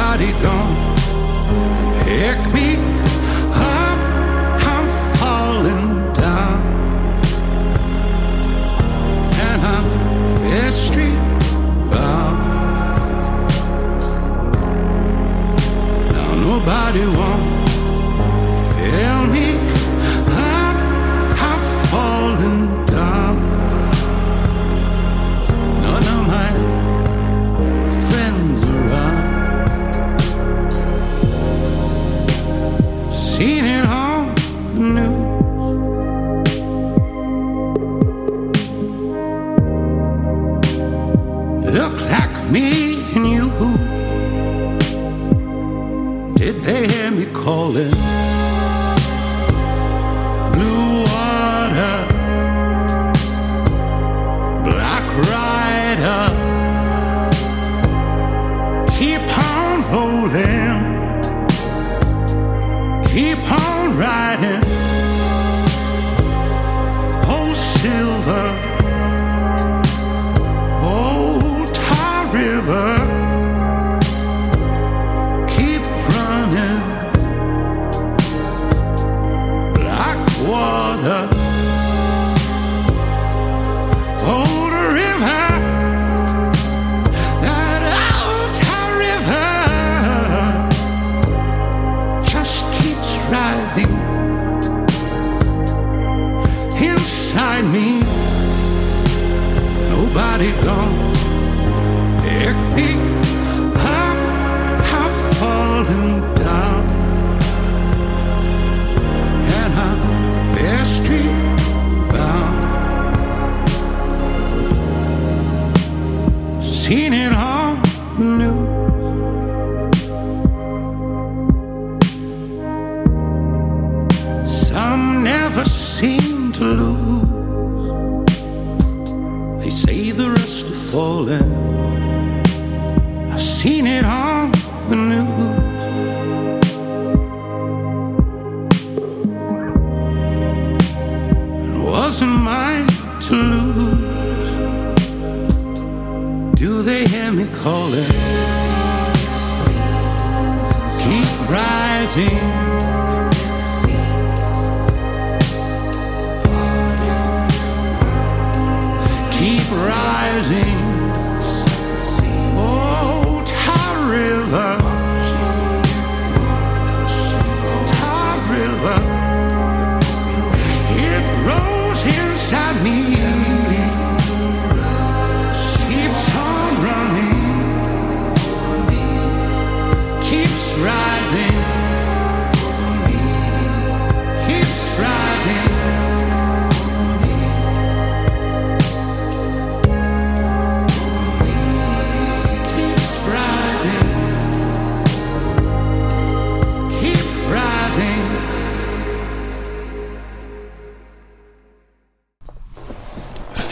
body 0.01 0.31
gone. 0.41 0.75
Pick 2.05 2.39
me 2.55 2.90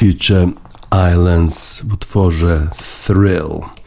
Future 0.09 0.47
Islands 1.13 1.81
w 1.83 1.93
utworze 1.93 2.67
Thrill. 2.77 3.78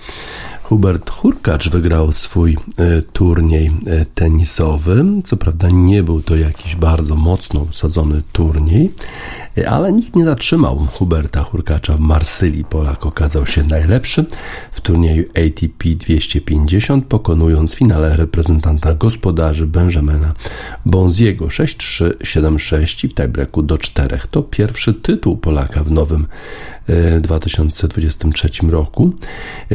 Hubert 0.72 1.10
Hurkacz 1.10 1.68
wygrał 1.68 2.12
swój 2.12 2.56
e, 2.76 3.02
turniej 3.02 3.70
e, 3.86 4.04
tenisowy. 4.04 5.04
Co 5.24 5.36
prawda 5.36 5.68
nie 5.70 6.02
był 6.02 6.22
to 6.22 6.36
jakiś 6.36 6.76
bardzo 6.76 7.16
mocno 7.16 7.60
usadzony 7.60 8.22
turniej, 8.32 8.92
e, 9.58 9.70
ale 9.70 9.92
nikt 9.92 10.16
nie 10.16 10.24
zatrzymał 10.24 10.86
Huberta 10.92 11.42
Hurkacza 11.42 11.96
w 11.96 12.00
Marsylii. 12.00 12.64
Polak 12.64 13.06
okazał 13.06 13.46
się 13.46 13.64
najlepszy 13.64 14.24
w 14.72 14.80
turnieju 14.80 15.24
ATP 15.28 15.88
250, 15.94 17.06
pokonując 17.06 17.74
w 17.74 17.78
finale 17.78 18.16
reprezentanta 18.16 18.94
gospodarzy 18.94 19.66
Benjamina 19.66 20.34
Bonziego 20.86 21.46
6-3, 21.46 22.10
7-6 22.18 23.04
i 23.04 23.08
w 23.08 23.14
tiebreaku 23.14 23.62
do 23.62 23.78
4. 23.78 24.18
To 24.30 24.42
pierwszy 24.42 24.94
tytuł 24.94 25.36
Polaka 25.36 25.84
w 25.84 25.90
nowym 25.90 26.26
2023 27.20 28.48
roku. 28.70 29.12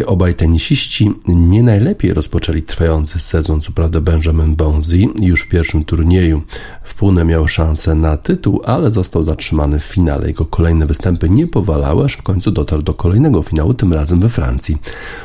Obaj 0.06 0.36
tenisiści 0.36 0.87
nie 1.28 1.64
najlepiej 1.64 2.14
rozpoczęli 2.14 2.62
trwający 2.62 3.20
sezon, 3.20 3.62
co 3.62 3.72
prawda 3.72 4.02
Benjamin 4.02 4.56
Bonzi 4.56 5.10
już 5.22 5.42
w 5.42 5.48
pierwszym 5.48 5.86
turnieju 5.86 6.42
w 6.84 6.96
Pune 6.96 7.26
miał 7.26 7.48
szansę 7.48 7.96
na 7.96 8.18
tytuł, 8.18 8.62
ale 8.66 8.92
został 8.92 9.26
zatrzymany 9.26 9.80
w 9.80 9.84
finale. 9.84 10.28
Jego 10.28 10.46
kolejne 10.46 10.86
występy 10.86 11.30
nie 11.30 11.48
powalały, 11.48 12.06
aż 12.06 12.14
w 12.14 12.24
końcu 12.24 12.52
dotarł 12.52 12.82
do 12.82 12.94
kolejnego 12.94 13.44
finału, 13.44 13.74
tym 13.74 13.94
razem 13.94 14.20
we 14.20 14.30
Francji. 14.30 14.78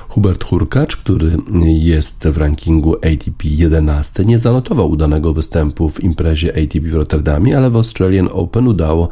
Hubert 0.08 0.44
Hurkacz, 0.44 0.96
który 0.96 1.36
jest 1.64 2.28
w 2.28 2.38
rankingu 2.38 2.96
ATP 2.96 3.44
11, 3.44 4.24
nie 4.24 4.38
zanotował 4.38 4.90
udanego 4.90 5.32
występu 5.32 5.88
w 5.88 6.04
imprezie 6.04 6.48
ATP 6.48 6.88
w 6.88 6.94
Rotterdamie, 6.94 7.56
ale 7.56 7.70
w 7.70 7.76
Australian 7.76 8.28
Open 8.32 8.68
udało 8.68 9.08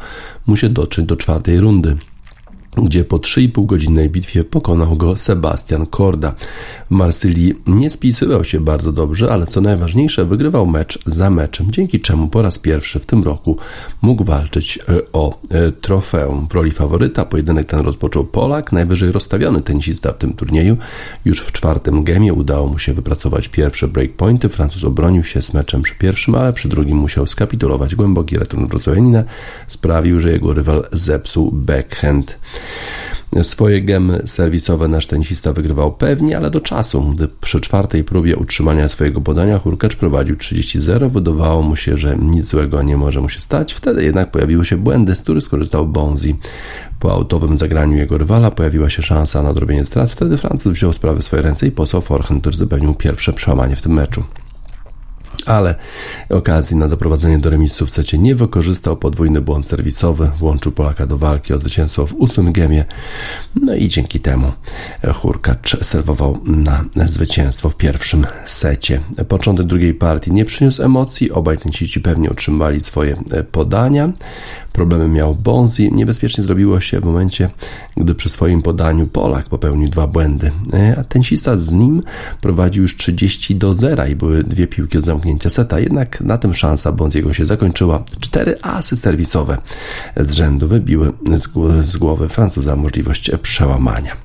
mu 0.47 0.57
się 0.57 0.69
dotrzeć 0.69 1.07
do 1.07 1.17
czwartej 1.17 1.61
rundy 1.61 1.97
gdzie 2.77 3.05
po 3.05 3.19
3,5 3.19 3.67
godzinnej 3.67 4.11
bitwie 4.11 4.45
pokonał 4.45 4.97
go 4.97 5.17
Sebastian 5.17 5.87
Korda. 5.87 6.35
Marsylii 6.91 7.55
nie 7.67 7.91
spisywał 7.91 8.45
się 8.45 8.61
bardzo 8.61 8.93
dobrze, 8.93 9.33
ale 9.33 9.47
co 9.47 9.61
najważniejsze, 9.61 10.25
wygrywał 10.25 10.67
mecz 10.67 10.99
za 11.07 11.31
meczem, 11.31 11.71
dzięki 11.71 12.01
czemu 12.01 12.29
po 12.29 12.43
raz 12.43 12.59
pierwszy 12.59 13.01
w 13.01 13.07
tym 13.07 13.23
roku 13.25 13.57
mógł 14.03 14.25
walczyć 14.25 14.79
e, 14.79 14.83
o 15.13 15.41
e, 15.51 15.73
trofeum. 15.73 16.47
W 16.51 16.55
roli 16.55 16.71
faworyta 16.71 17.25
pojedynek 17.25 17.67
ten 17.67 17.81
rozpoczął 17.81 18.25
Polak, 18.25 18.73
najwyżej 18.73 19.13
rozstawiony 19.13 19.61
tenisista 19.61 20.13
w 20.13 20.19
tym 20.19 20.33
turnieju. 20.33 20.77
Już 21.25 21.41
w 21.41 21.53
czwartym 21.53 22.05
gemie 22.05 22.35
udało 22.35 22.69
mu 22.69 22.79
się 22.79 22.93
wypracować 22.93 23.49
pierwsze 23.49 23.89
breakpointy. 23.89 24.49
Francuz 24.49 24.85
obronił 24.85 25.25
się 25.25 25.43
z 25.43 25.55
meczem 25.55 25.83
przy 25.83 25.95
pierwszym, 25.95 26.35
ale 26.35 26.53
przy 26.53 26.69
drugim 26.69 26.99
musiał 26.99 27.27
skapitulować. 27.27 27.95
Głęboki 27.95 28.39
return 28.39 28.67
wrocławianina 28.67 29.25
sprawił, 29.69 30.21
że 30.21 30.33
jego 30.33 30.53
rywal 30.53 30.85
zepsuł 30.93 31.51
backhand. 31.53 32.39
Swoje 33.43 33.83
gemy 33.83 34.23
serwisowe 34.27 34.89
nasz 34.89 35.07
tenisista 35.07 35.53
wygrywał 35.53 35.93
pewnie, 35.93 36.37
ale 36.37 36.51
do 36.51 36.61
czasu, 36.61 37.03
gdy 37.03 37.29
przy 37.29 37.61
czwartej 37.61 38.05
próbie 38.05 38.37
utrzymania 38.37 38.89
swojego 38.89 39.21
podania 39.21 39.59
Hurkacz 39.59 39.97
prowadził 39.97 40.37
30-0, 40.37 41.11
wydawało 41.11 41.63
mu 41.63 41.77
się, 41.77 41.97
że 41.97 42.17
nic 42.17 42.47
złego 42.47 42.83
nie 42.83 42.97
może 42.97 43.21
mu 43.21 43.29
się 43.29 43.41
stać. 43.41 43.73
Wtedy 43.73 44.05
jednak 44.05 44.31
pojawiły 44.31 44.65
się 44.65 44.77
błędy, 44.77 45.15
z 45.17 45.23
których 45.23 45.45
skorzystał 45.45 45.87
Bonzi. 45.87 46.37
Po 47.01 47.13
autowym 47.13 47.59
zagraniu 47.59 47.97
jego 47.97 48.19
rywala 48.19 48.51
pojawiła 48.51 48.91
się 48.91 49.03
szansa 49.03 49.43
na 49.43 49.51
odrobienie 49.51 49.85
strat. 49.85 50.11
Wtedy 50.11 50.37
Francuz 50.37 50.73
wziął 50.73 50.93
sprawę 50.93 51.21
w 51.21 51.25
swoje 51.25 51.43
ręce 51.43 51.67
i 51.67 51.71
posłał 51.71 52.03
forehand, 52.03 52.41
który 52.41 52.57
zapewnił 52.57 52.95
pierwsze 52.95 53.33
przełamanie 53.33 53.77
w 53.77 53.83
tym 53.83 53.93
meczu 53.93 54.25
ale 55.47 55.75
okazji 56.29 56.77
na 56.77 56.89
doprowadzenie 56.89 57.39
do 57.39 57.51
remisu 57.51 57.87
w 57.87 57.91
secie 57.91 58.19
nie 58.19 58.35
wykorzystał. 58.35 58.97
Podwójny 58.97 59.41
błąd 59.41 59.67
serwisowy 59.67 60.31
włączył 60.39 60.73
Polaka 60.73 61.07
do 61.07 61.19
walki 61.19 61.55
o 61.55 61.59
zwycięstwo 61.59 62.07
w 62.07 62.15
ósmym 62.15 62.53
gemie. 62.53 62.85
No 63.55 63.75
i 63.75 63.89
dzięki 63.89 64.21
temu 64.21 64.53
Hurkacz 65.15 65.85
serwował 65.85 66.39
na 66.97 67.07
zwycięstwo 67.07 67.71
w 67.71 67.77
pierwszym 67.77 68.27
secie. 68.47 69.01
Początek 69.29 69.67
drugiej 69.67 69.95
partii 69.95 70.33
nie 70.33 70.45
przyniósł 70.45 70.83
emocji. 70.83 71.31
Obaj 71.31 71.59
tenisiści 71.59 72.01
pewnie 72.01 72.31
otrzymali 72.31 72.81
swoje 72.81 73.17
podania. 73.53 74.13
Problemy 74.73 75.09
miał 75.09 75.35
Bonzi. 75.35 75.93
Niebezpiecznie 75.93 76.45
zrobiło 76.45 76.81
się 76.81 77.01
w 77.01 77.05
momencie, 77.05 77.51
gdy 77.97 78.15
przy 78.15 78.29
swoim 78.29 78.63
podaniu 78.63 79.07
Polak 79.07 79.49
popełnił 79.49 79.89
dwa 79.89 80.07
błędy, 80.07 80.51
a 80.99 81.05
tenisista 81.05 81.59
z 81.59 81.73
nim 81.73 82.03
prowadził 82.41 82.83
już 82.83 82.97
30 82.97 83.57
do 83.57 83.75
0 83.75 84.07
i 84.07 84.17
były 84.17 84.45
dwie 84.45 84.67
piłki 84.67 84.99
od 84.99 85.05
zamknięcia 85.21 85.51
seta. 85.51 85.81
Jednak 85.81 86.21
na 86.21 86.39
tym 86.39 86.55
szansa 86.55 86.93
Bonziego 86.93 87.33
się 87.33 87.47
zakończyła. 87.47 88.03
Cztery 88.21 88.57
asy 88.63 88.97
serwisowe 88.97 89.59
z 90.17 90.33
rzędu 90.33 90.69
wybiły 90.69 91.13
z 91.83 91.97
głowy 91.97 92.29
Francuza 92.29 92.77
możliwość 92.77 93.31
przełamania. 93.43 94.17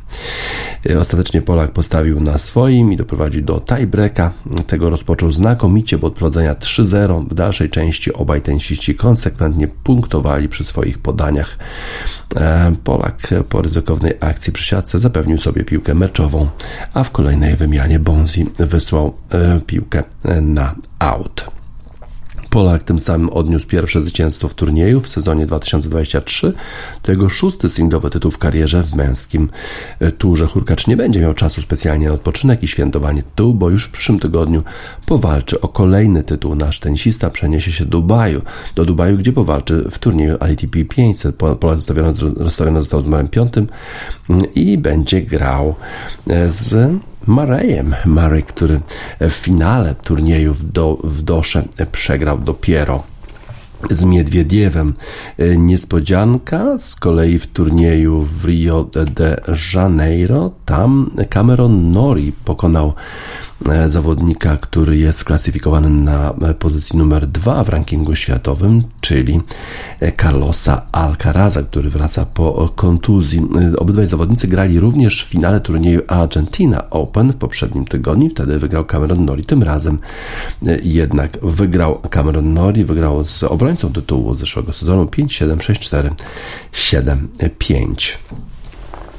Ostatecznie 0.99 1.41
Polak 1.41 1.71
postawił 1.71 2.19
na 2.19 2.37
swoim 2.37 2.91
i 2.91 2.97
doprowadził 2.97 3.41
do 3.41 3.61
tiebreaka. 3.61 4.31
Tego 4.67 4.89
rozpoczął 4.89 5.31
znakomicie, 5.31 5.97
bo 5.97 6.07
od 6.07 6.13
prowadzenia 6.13 6.53
3-0 6.53 7.27
w 7.29 7.33
dalszej 7.33 7.69
części 7.69 8.13
obaj 8.13 8.41
tenisiści 8.41 8.95
konsekwentnie 8.95 9.67
punktowali 9.67 10.49
przy 10.49 10.63
swoich 10.63 10.97
podaniach. 10.97 11.57
Polak 12.83 13.27
po 13.49 13.61
ryzykownej 13.61 14.13
akcji 14.19 14.53
przy 14.53 14.63
siatce 14.63 14.99
zapewnił 14.99 15.37
sobie 15.37 15.63
piłkę 15.63 15.93
meczową, 15.93 16.47
a 16.93 17.03
w 17.03 17.11
kolejnej 17.11 17.55
wymianie 17.55 17.99
Bonzi 17.99 18.45
wysłał 18.59 19.17
piłkę 19.65 20.03
na 20.41 20.75
out. 20.99 21.54
Polak 22.55 22.83
tym 22.83 22.99
samym 22.99 23.29
odniósł 23.29 23.67
pierwsze 23.67 24.01
zwycięstwo 24.01 24.47
w 24.47 24.53
turnieju 24.53 24.99
w 24.99 25.07
sezonie 25.07 25.45
2023. 25.45 26.53
To 27.01 27.11
jego 27.11 27.29
szósty 27.29 27.69
singlowy 27.69 28.09
tytuł 28.09 28.31
w 28.31 28.37
karierze 28.37 28.83
w 28.83 28.93
męskim 28.93 29.49
e, 29.99 30.11
turze. 30.11 30.47
Hurkacz 30.47 30.87
nie 30.87 30.97
będzie 30.97 31.19
miał 31.19 31.33
czasu 31.33 31.61
specjalnie 31.61 32.07
na 32.07 32.13
odpoczynek 32.13 32.63
i 32.63 32.67
świętowanie 32.67 33.23
tytułu, 33.23 33.53
bo 33.53 33.69
już 33.69 33.85
w 33.85 33.91
przyszłym 33.91 34.19
tygodniu 34.19 34.63
powalczy 35.05 35.61
o 35.61 35.67
kolejny 35.67 36.23
tytuł. 36.23 36.55
Nasz 36.55 36.79
tenisista 36.79 37.29
przeniesie 37.29 37.71
się 37.71 37.85
do 37.85 37.91
Dubaju, 37.91 38.41
do 38.75 38.85
Dubaju, 38.85 39.17
gdzie 39.17 39.33
powalczy 39.33 39.87
w 39.91 39.99
turnieju 39.99 40.37
ITP 40.51 40.85
500. 40.95 41.35
Polak 41.35 41.61
rozstawiony, 41.61 42.83
został 42.83 43.01
z 43.01 43.05
numerem 43.05 43.27
piątym 43.27 43.67
mm, 44.29 44.53
i 44.53 44.77
będzie 44.77 45.21
grał 45.21 45.75
e, 46.29 46.51
z 46.51 46.91
Marejem. 47.27 47.95
Marej, 48.05 48.43
który 48.43 48.81
w 49.19 49.31
finale 49.31 49.95
turnieju 49.95 50.53
w, 50.53 50.71
do, 50.71 50.97
w 51.03 51.21
Dosze 51.21 51.63
przegrał 51.91 52.37
dopiero 52.37 53.03
z 53.91 54.03
Miedwiediewem. 54.03 54.93
Niespodzianka 55.57 56.79
z 56.79 56.95
kolei 56.95 57.39
w 57.39 57.47
turnieju 57.47 58.21
w 58.21 58.45
Rio 58.45 58.89
de 58.93 59.41
Janeiro. 59.73 60.51
Tam 60.65 61.11
Cameron 61.29 61.91
Nori 61.91 62.31
pokonał 62.31 62.93
zawodnika, 63.87 64.57
który 64.57 64.97
jest 64.97 65.23
klasyfikowany 65.23 65.89
na 65.89 66.33
e, 66.41 66.53
pozycji 66.53 66.97
numer 66.97 67.27
dwa 67.27 67.63
w 67.63 67.69
rankingu 67.69 68.15
światowym, 68.15 68.83
czyli 69.01 69.41
e, 69.99 70.11
Carlosa 70.11 70.81
Alcaraza, 70.91 71.63
który 71.63 71.89
wraca 71.89 72.25
po 72.25 72.69
kontuzji. 72.75 73.47
Obydwaj 73.77 74.07
zawodnicy 74.07 74.47
grali 74.47 74.79
również 74.79 75.25
w 75.25 75.27
finale 75.27 75.61
turnieju 75.61 76.01
Argentina 76.07 76.89
Open 76.89 77.33
w 77.33 77.35
poprzednim 77.35 77.85
tygodniu. 77.85 78.29
Wtedy 78.29 78.59
wygrał 78.59 78.85
Cameron 78.85 79.25
Nori. 79.25 79.45
Tym 79.45 79.63
razem 79.63 79.99
jednak 80.83 81.37
wygrał 81.41 81.99
Cameron 82.09 82.53
Nori, 82.53 82.85
wygrał 82.85 83.23
z 83.23 83.43
obrońcą 83.43 83.93
tytułu 83.93 84.35
zeszłego 84.35 84.73
sezonu 84.73 85.05
5-7, 85.05 85.57
6-4, 85.57 86.09
7-5. 86.73 88.17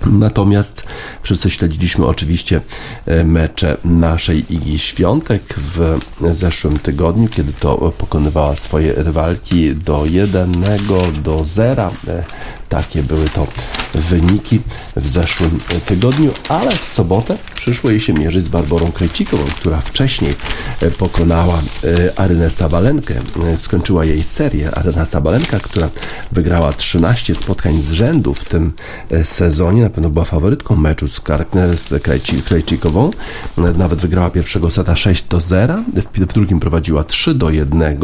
Natomiast 0.06 0.82
wszyscy 1.22 1.50
śledziliśmy 1.50 2.06
oczywiście 2.06 2.61
e, 3.06 3.24
mecze 3.24 3.76
naszej 3.85 4.54
Igi 4.54 4.78
Świątek 4.78 5.42
w 5.74 5.98
zeszłym 6.20 6.78
tygodniu, 6.78 7.28
kiedy 7.28 7.52
to 7.52 7.92
pokonywała 7.98 8.56
swoje 8.56 8.92
rywalki 8.92 9.76
do 9.76 10.06
1 10.06 10.52
do 11.22 11.44
0 11.44 11.90
takie 12.68 13.02
były 13.02 13.29
to 13.29 13.46
wyniki 13.94 14.61
w 14.96 15.09
zeszłym 15.09 15.61
tygodniu, 15.87 16.33
ale 16.48 16.70
w 16.70 16.88
sobotę 16.88 17.38
przyszło 17.55 17.90
jej 17.90 18.00
się 18.00 18.12
mierzyć 18.12 18.44
z 18.44 18.48
Barborą 18.48 18.92
Krejcikową, 18.92 19.44
która 19.57 19.81
wcześniej 19.81 20.35
e, 20.83 20.90
pokonała 20.90 21.59
Arynę 22.16 22.50
Sabalenkę. 22.50 23.14
Skończyła 23.57 24.05
jej 24.05 24.22
serię. 24.22 24.70
Aryna 24.74 25.07
Sabalenka, 25.07 25.59
która 25.59 25.88
wygrała 26.33 26.72
13 26.72 27.35
spotkań 27.35 27.83
z 27.83 27.92
rzędu 27.92 28.35
w 28.35 28.44
tym 28.44 28.72
sezonie, 29.24 29.83
na 29.83 29.90
pewno 29.90 30.11
była 30.11 30.24
faworytką 30.24 30.76
meczu 30.76 31.09
z, 31.09 31.22
Krajcikową. 32.44 33.11
Nawet 33.76 34.00
wygrała 34.00 34.31
pierwszego 34.31 34.70
seta 34.70 34.96
6 34.96 35.24
do 35.24 35.40
0, 35.40 35.74
w, 36.14 36.26
drugim 36.33 36.61
prowadziła 36.61 37.05
3 37.05 37.35
do 37.35 37.50
1, 37.50 37.96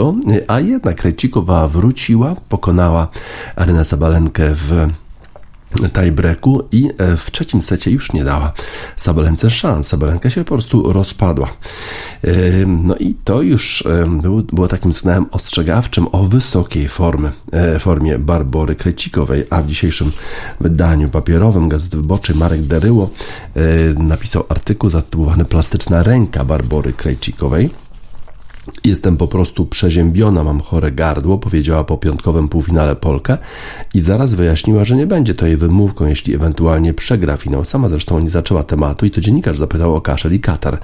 a 0.49 0.61
jednak 0.61 0.97
Krajcikowa 0.97 1.69
wróciła, 1.69 2.37
pokonała 2.49 3.09
Arenę 3.57 3.85
Sabalenkę 3.85 4.52
w 4.55 4.89
tiebreaku 5.93 6.63
i 6.73 6.91
e, 6.99 7.17
w 7.17 7.31
trzecim 7.31 7.63
secie 7.63 7.91
już 7.91 8.13
nie 8.13 8.25
dała 8.25 8.53
Sabelence 8.97 9.51
szans. 9.51 9.87
Sabalenka 9.87 10.31
się 10.31 10.45
po 10.45 10.55
prostu 10.55 10.93
rozpadła. 10.93 11.49
E, 12.25 12.33
no 12.67 12.97
i 12.97 13.15
to 13.25 13.43
już 13.43 13.87
e, 13.87 14.07
było, 14.53 14.69
takim 14.69 14.93
sygnałem 14.93 15.27
ostrzegawczym 15.31 16.07
o 16.13 16.25
wysokiej 16.25 16.89
formy, 16.89 17.33
formie 17.79 18.19
Barbory 18.19 18.75
Krecikowej, 18.75 19.45
a 19.51 19.63
w 19.63 19.67
dzisiejszym 19.67 20.13
wydaniu 20.61 21.09
papierowym 21.09 21.69
Gazety 21.69 21.97
Wyborczej 21.97 22.37
Marek 22.37 22.63
Deryło 22.63 23.11
napisał 23.97 24.45
artykuł 24.49 24.91
zatytułowany 24.91 25.45
Plastyczna 25.45 26.03
ręka 26.03 26.45
Barbory 26.45 26.93
Krejcikowej. 26.93 27.71
Jestem 28.85 29.17
po 29.17 29.29
prostu 29.29 29.67
przeziębiona, 29.67 30.45
mam 30.45 30.61
chore 30.61 30.93
gardło, 30.93 31.39
powiedziała 31.39 31.85
po 31.85 31.99
piątkowym 31.99 32.49
półfinale 32.49 32.97
Polka 32.97 33.39
i 33.95 34.01
zaraz 34.01 34.35
wyjaśniła, 34.35 34.85
że 34.85 34.97
nie 34.97 35.07
będzie 35.07 35.35
to 35.35 35.47
jej 35.47 35.57
wymówką, 35.57 36.07
jeśli 36.07 36.35
ewentualnie 36.35 36.95
przegra 36.95 37.37
finał. 37.37 37.65
Sama 37.65 37.89
zresztą 37.89 38.21
nie 38.21 38.31
zaczęła 38.31 38.63
tematu 38.63 39.07
i 39.07 39.11
to 39.11 39.21
dziennikarz 39.21 39.59
zapytał 39.59 39.95
o 39.95 40.01
kaszel 40.01 40.35
i 40.35 40.41
katar. 40.41 40.79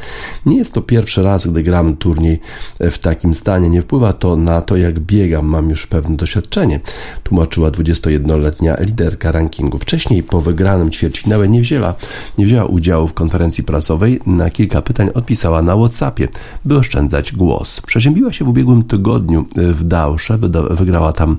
Nie 0.47 0.57
jest 0.57 0.75
to 0.75 0.83
pierwszy 0.83 1.23
raz, 1.23 1.47
gdy 1.47 1.63
gram 1.63 1.97
turniej 1.97 2.41
w 2.81 2.99
takim 2.99 3.35
stanie. 3.35 3.71
Nie 3.71 3.83
wpływa 3.83 4.13
to 4.13 4.37
na 4.37 4.63
to, 4.63 4.77
jak 4.77 5.01
biegam, 5.01 5.47
mam 5.47 5.71
już 5.71 5.87
pewne 5.87 6.17
doświadczenie, 6.17 6.81
tłumaczyła 7.23 7.71
21-letnia 7.71 8.77
liderka 8.81 9.33
rankingu. 9.33 9.79
Wcześniej 9.79 10.23
po 10.23 10.41
wygranym 10.41 10.91
ćwierćfinale 10.91 11.49
nie 11.49 11.61
wzięła, 11.61 11.95
nie 12.39 12.47
wzięła 12.47 12.65
udziału 12.65 13.09
w 13.09 13.15
konferencji 13.15 13.65
prasowej. 13.65 14.21
Na 14.27 14.51
kilka 14.51 14.83
pytań 14.83 15.11
odpisała 15.15 15.63
na 15.63 15.77
Whatsappie, 15.77 16.29
by 16.65 16.77
oszczędzać 16.77 17.33
głos. 17.33 17.68
Przeziębiła 17.87 18.33
się 18.33 18.45
w 18.45 18.49
ubiegłym 18.49 18.85
tygodniu 18.85 19.45
e, 19.57 19.73
w 19.73 19.85
Dausze, 19.85 20.39
wygrała 20.71 21.13
tam 21.13 21.37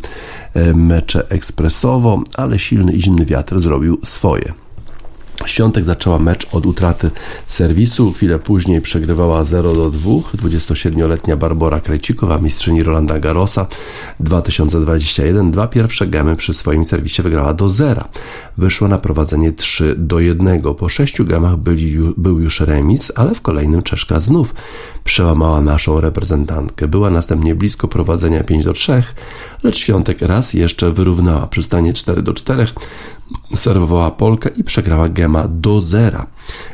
e, 0.54 0.74
mecze 0.74 1.30
ekspresowo, 1.30 2.24
ale 2.38 2.60
silny 2.60 2.94
i 2.94 3.02
zimny 3.02 3.26
wiatr 3.26 3.60
zrobił 3.60 4.00
swoje. 4.04 4.54
Świątek 5.46 5.84
zaczęła 5.84 6.20
mecz 6.20 6.48
od 6.52 6.66
utraty 6.66 7.12
serwisu. 7.48 8.14
Chwilę 8.14 8.40
później 8.40 8.82
przegrywała 8.82 9.44
0 9.44 9.74
do 9.74 9.90
2. 9.90 10.12
27-letnia 10.12 11.38
Barbara 11.38 11.80
Krejcikowa, 11.80 12.38
mistrzyni 12.38 12.84
Rolanda 12.84 13.20
Garrosa 13.20 13.68
2021. 14.20 15.52
Dwa 15.52 15.68
pierwsze 15.68 16.08
gemy 16.08 16.36
przy 16.36 16.54
swoim 16.54 16.86
serwisie 16.86 17.22
wygrała 17.22 17.54
do 17.54 17.70
0. 17.70 18.04
Wyszła 18.58 18.88
na 18.88 18.98
prowadzenie 18.98 19.52
3 19.52 19.96
do 19.98 20.20
1. 20.20 20.62
Po 20.62 20.90
sześciu 20.90 21.26
gemach 21.26 21.58
byli, 21.58 21.98
był 22.18 22.40
już 22.40 22.60
remis, 22.60 23.12
ale 23.16 23.36
w 23.36 23.42
kolejnym 23.42 23.84
Czeszka 23.84 24.20
znów 24.20 24.56
przełamała 25.04 25.62
naszą 25.62 26.02
reprezentantkę. 26.02 26.88
Była 26.88 27.10
następnie 27.10 27.56
blisko 27.56 27.88
prowadzenia 27.88 28.44
5 28.44 28.66
do 28.66 28.74
3, 28.74 29.04
lecz 29.64 29.78
Świątek 29.78 30.22
raz 30.22 30.54
jeszcze 30.54 30.92
wyrównała 30.94 31.48
przy 31.48 31.64
stanie 31.64 31.94
4 31.94 32.22
do 32.22 32.34
4 32.34 32.66
serwowała 33.56 34.12
Polkę 34.12 34.50
i 34.58 34.64
przegrała 34.64 35.10
Gema 35.10 35.29
do 35.50 35.82
zera. 35.82 36.28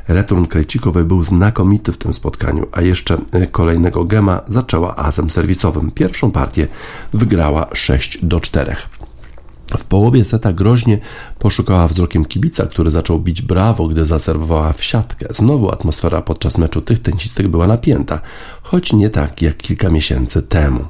Return 0.07 0.45
Krejcikowej 0.45 1.03
był 1.03 1.23
znakomity 1.23 1.91
w 1.91 1.97
tym 1.97 2.13
spotkaniu, 2.13 2.67
a 2.71 2.81
jeszcze 2.81 3.17
e, 3.31 3.47
kolejnego 3.47 4.05
Gema 4.05 4.41
zaczęła 4.47 4.95
asem 4.95 5.29
serwisowym. 5.29 5.91
Pierwszą 5.91 6.31
partię 6.31 6.67
wygrała 7.13 7.67
6 7.73 8.19
do 8.25 8.39
4. 8.39 8.75
W 9.77 9.83
połowie 9.83 10.25
seta 10.25 10.53
groźnie 10.53 10.97
poszukała 11.39 11.87
wzrokiem 11.87 12.25
kibica, 12.25 12.65
który 12.65 12.91
zaczął 12.91 13.19
bić 13.19 13.41
brawo, 13.41 13.87
gdy 13.87 14.05
zaserwowała 14.05 14.73
w 14.73 14.83
siatkę. 14.83 15.25
Znowu 15.29 15.71
atmosfera 15.71 16.21
podczas 16.21 16.57
meczu 16.57 16.81
tych 16.81 17.01
tenisistek 17.01 17.47
była 17.47 17.67
napięta, 17.67 18.21
choć 18.65 18.93
nie 18.93 19.09
tak 19.09 19.41
jak 19.41 19.57
kilka 19.57 19.89
miesięcy 19.89 20.41
temu. 20.41 20.85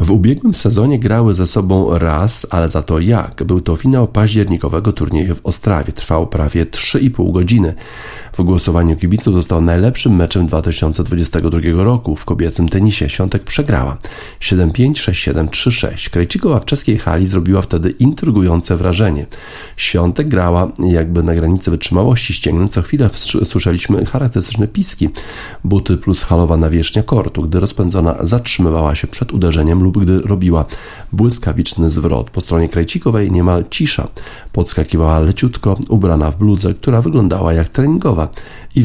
W 0.00 0.10
ubiegłym 0.10 0.54
sezonie 0.54 0.98
grały 0.98 1.34
ze 1.34 1.46
sobą 1.46 1.98
raz, 1.98 2.46
ale 2.50 2.68
za 2.68 2.82
to 2.82 2.98
jak. 2.98 3.44
Był 3.44 3.60
to 3.60 3.76
finał 3.76 4.08
październikowego 4.08 4.92
turnieju 4.92 5.34
w 5.34 5.46
Ostrawie. 5.46 5.92
Trwał 5.92 6.26
prawie 6.26 6.66
3,5 6.66 7.32
godziny. 7.32 7.74
W 8.38 8.42
głosowaniu 8.42 8.96
kibiców 8.96 9.34
został 9.34 9.60
najlepszym 9.60 10.16
meczem 10.16 10.46
2022 10.46 11.60
roku 11.84 12.16
w 12.16 12.24
kobiecym 12.24 12.68
tenisie. 12.68 13.08
Świątek 13.08 13.44
przegrała 13.44 13.96
7-5, 14.40 14.92
6-7, 14.92 15.48
3-6. 15.48 16.10
Krejcikowa 16.10 16.60
w 16.60 16.64
czeskiej 16.64 16.98
hali 16.98 17.26
zrobiła 17.26 17.62
wtedy 17.62 17.90
intrygujące 17.90 18.76
wrażenie. 18.76 19.26
Świątek 19.76 20.28
grała 20.28 20.72
jakby 20.78 21.22
na 21.22 21.34
granicy 21.34 21.70
wytrzymałości 21.70 22.34
ścięgnem. 22.34 22.68
Co 22.68 22.82
chwilę 22.82 23.10
słyszeliśmy 23.44 24.06
charakterystyczne 24.06 24.68
piski. 24.68 25.08
Buty 25.64 25.96
plus 25.96 26.22
halowa 26.22 26.56
nawierzchnia 26.56 27.01
kortu, 27.02 27.42
gdy 27.42 27.60
rozpędzona 27.60 28.16
zatrzymywała 28.20 28.94
się 28.94 29.06
przed 29.06 29.32
uderzeniem 29.32 29.82
lub 29.82 29.98
gdy 29.98 30.20
robiła 30.20 30.64
błyskawiczny 31.12 31.90
zwrot. 31.90 32.30
Po 32.30 32.40
stronie 32.40 32.68
Krejcikowej 32.68 33.30
niemal 33.30 33.64
cisza. 33.70 34.08
Podskakiwała 34.52 35.18
leciutko, 35.18 35.76
ubrana 35.88 36.30
w 36.30 36.36
bluzę, 36.36 36.74
która 36.74 37.00
wyglądała 37.02 37.52
jak 37.52 37.68
treningowa 37.68 38.28
i, 38.76 38.84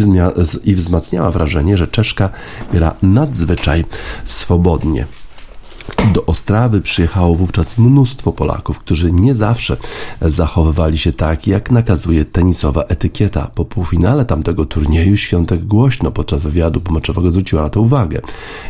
i 0.64 0.76
wzmacniała 0.76 1.32
wrażenie, 1.32 1.78
że 1.78 1.88
Czeszka 1.88 2.30
gra 2.74 2.96
nadzwyczaj 3.02 3.86
swobodnie. 4.26 5.06
Do 6.14 6.26
Ostrawy 6.26 6.82
przyjechało 6.82 7.36
wówczas 7.36 7.78
mnóstwo 7.78 8.32
Polaków, 8.32 8.80
którzy 8.80 9.12
nie 9.12 9.34
zawsze 9.34 9.78
zachowywali 10.22 10.98
się 10.98 11.14
tak, 11.14 11.48
jak 11.48 11.72
nakazuje 11.72 12.26
tenisowa 12.26 12.84
etykieta. 12.84 13.52
Po 13.56 13.66
półfinale 13.66 14.26
tamtego 14.26 14.66
turnieju 14.66 15.18
Świątek 15.18 15.66
głośno 15.66 16.12
podczas 16.12 16.44
wywiadu 16.44 16.82
pomeczowego 16.82 17.32
zwróciła 17.32 17.62
na 17.62 17.70
to 17.70 17.82
uwagę. 17.82 18.22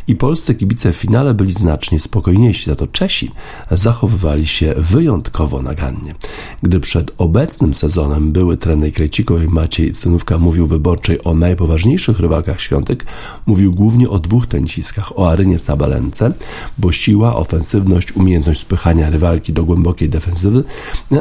I 0.08 0.16
polscy 0.16 0.56
kibice 0.56 0.94
w 0.94 0.96
finale 0.96 1.34
byli 1.34 1.54
znacznie 1.54 2.00
spokojniejsi, 2.00 2.70
za 2.70 2.76
to 2.76 2.88
Czesi 2.88 3.32
zachowywali 3.72 4.48
się 4.48 4.74
wyjątkowo 4.78 5.62
nagannie. 5.62 6.16
Gdy 6.64 6.80
przed 6.80 7.12
obecnym 7.18 7.74
sezonem 7.74 8.32
były 8.32 8.58
trener 8.58 8.94
Krejcikowej 8.94 9.48
Maciej 9.48 9.94
Stanówka 9.94 10.38
mówił 10.38 10.68
wyborczej 10.68 11.24
o 11.24 11.34
najpoważniejszych 11.34 12.20
rywalkach 12.20 12.62
Świątek, 12.62 13.06
mówił 13.46 13.72
głównie 13.72 14.10
o 14.10 14.20
dwóch 14.20 14.48
tenisiskach, 14.48 15.20
o 15.20 15.30
Arynie 15.30 15.60
Sabalence, 15.60 16.34
bo 16.78 16.92
siła, 17.08 17.36
ofensywność, 17.36 18.12
umiejętność 18.12 18.60
spychania 18.60 19.10
rywalki 19.10 19.54
do 19.54 19.64
głębokiej 19.64 20.10
defensywy, 20.10 20.64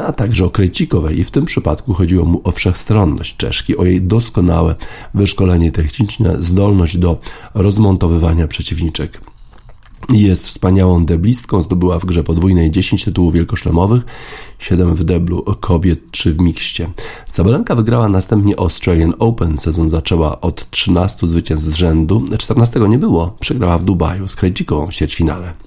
a 0.03 0.11
także 0.11 0.45
o 0.45 0.49
Krejcikowej 0.49 1.19
i 1.19 1.23
w 1.23 1.31
tym 1.31 1.45
przypadku 1.45 1.93
chodziło 1.93 2.25
mu 2.25 2.41
o 2.43 2.51
wszechstronność 2.51 3.37
Czeszki, 3.37 3.77
o 3.77 3.85
jej 3.85 4.01
doskonałe 4.01 4.75
wyszkolenie 5.13 5.71
techniczne, 5.71 6.35
zdolność 6.39 6.97
do 6.97 7.19
rozmontowywania 7.53 8.47
przeciwniczek. 8.47 9.21
Jest 10.13 10.45
wspaniałą 10.47 11.05
deblistką, 11.05 11.61
zdobyła 11.61 11.99
w 11.99 12.05
grze 12.05 12.23
podwójnej 12.23 12.71
10 12.71 13.03
tytułów 13.05 13.33
wielkoszlemowych, 13.33 14.03
7 14.59 14.95
w 14.95 15.03
deblu 15.03 15.43
kobiet, 15.59 15.99
3 16.11 16.33
w 16.33 16.39
mikście. 16.39 16.89
Sabalenka 17.27 17.75
wygrała 17.75 18.09
następnie 18.09 18.59
Australian 18.59 19.13
Open, 19.19 19.57
sezon 19.57 19.89
zaczęła 19.89 20.41
od 20.41 20.71
13 20.71 21.27
zwycięstw 21.27 21.69
z 21.69 21.73
rzędu, 21.73 22.25
14 22.37 22.79
nie 22.79 22.97
było, 22.97 23.35
przegrała 23.39 23.77
w 23.77 23.83
Dubaju 23.83 24.27
z 24.27 24.35
Krejcikową 24.35 24.87
w 24.87 24.93
ćwierćfinale. 24.93 25.66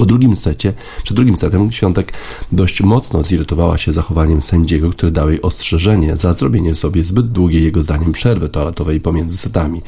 Po 0.00 0.06
drugim 0.06 0.36
secie, 0.36 0.72
przed 1.04 1.16
drugim 1.16 1.36
setem 1.36 1.72
Świątek 1.72 2.12
dość 2.52 2.82
mocno 2.82 3.24
zirytowała 3.24 3.78
się 3.78 3.92
zachowaniem 3.92 4.40
sędziego, 4.40 4.90
który 4.90 5.12
dał 5.12 5.30
jej 5.30 5.42
ostrzeżenie 5.42 6.16
za 6.16 6.32
zrobienie 6.32 6.74
sobie 6.74 7.04
zbyt 7.04 7.32
długiej 7.32 7.64
jego 7.64 7.82
zdaniem 7.82 8.12
przerwy 8.12 8.48
toaletowej 8.48 9.00
pomiędzy 9.00 9.36
setami. 9.36 9.82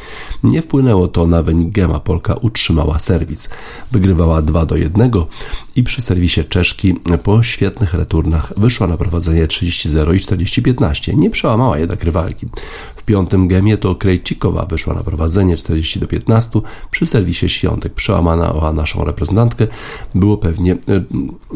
Nie 0.44 0.62
wpłynęło 0.62 1.09
to 1.09 1.27
na 1.27 1.42
wynik 1.42 1.70
Gema. 1.75 2.01
Polka 2.01 2.35
utrzymała 2.35 2.98
serwis. 2.98 3.48
Wygrywała 3.92 4.42
2 4.42 4.66
do 4.66 4.77
1 4.77 5.11
i 5.77 5.83
przy 5.83 6.03
serwisie 6.03 6.44
Czeszki 6.44 6.94
po 7.22 7.42
świetnych 7.42 7.94
returnach 7.94 8.53
wyszła 8.57 8.87
na 8.87 8.96
prowadzenie 8.96 9.46
30-0 9.46 10.14
i 10.14 10.18
40-15. 10.18 11.16
Nie 11.16 11.31
przełamała 11.31 11.79
jednak 11.79 12.05
rywalki. 12.05 12.46
W 12.96 13.03
piątym 13.03 13.48
gemie 13.48 13.79
to 13.79 13.94
Krejcikowa 13.94 14.66
wyszła 14.66 14.94
na 14.94 15.03
prowadzenie 15.05 15.57
40 15.57 16.01
do 16.01 16.07
15 16.07 16.61
przy 16.90 17.07
serwisie 17.07 17.48
Świątek. 17.48 17.94
Przełamała 17.94 18.72
naszą 18.72 19.05
reprezentantkę 19.05 19.66
było 20.15 20.37
pewnie, 20.37 20.73
e, 20.73 20.79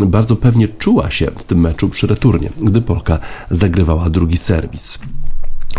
bardzo 0.07 0.37
pewnie 0.37 0.69
czuła 0.69 1.11
się 1.11 1.27
w 1.27 1.43
tym 1.43 1.61
meczu 1.61 1.89
przy 1.89 2.07
returnie, 2.07 2.51
gdy 2.63 2.83
Polka 2.83 3.19
zagrywała 3.51 4.11
drugi 4.11 4.39
serwis. 4.39 4.99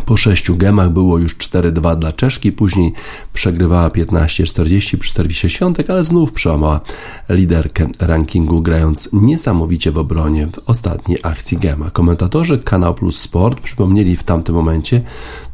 Po 0.06 0.18
sześciu 0.18 0.56
gemach 0.56 0.90
było 0.90 1.18
już 1.18 1.38
4-2 1.38 1.96
dla 1.98 2.12
Czeszki, 2.12 2.52
później 2.52 2.94
przegrywała 3.34 3.90
15-40 3.90 4.98
przy 4.98 5.14
serwisie 5.14 5.50
Świątek, 5.50 5.90
ale 5.90 6.04
znów 6.04 6.32
przełamała 6.32 6.82
liderkę 7.30 7.88
rankingu, 8.00 8.62
grając 8.62 9.10
niesamowicie 9.14 9.92
w 9.92 9.98
obronie 9.98 10.48
w 10.48 10.70
ostatniej 10.70 11.20
akcji 11.24 11.58
gema. 11.58 11.90
Komentatorzy 11.90 12.58
Kanał 12.58 12.94
Plus 12.94 13.20
Sport 13.20 13.60
przypomnieli 13.62 14.16
w 14.16 14.24
tamtym 14.24 14.56
momencie, 14.56 15.02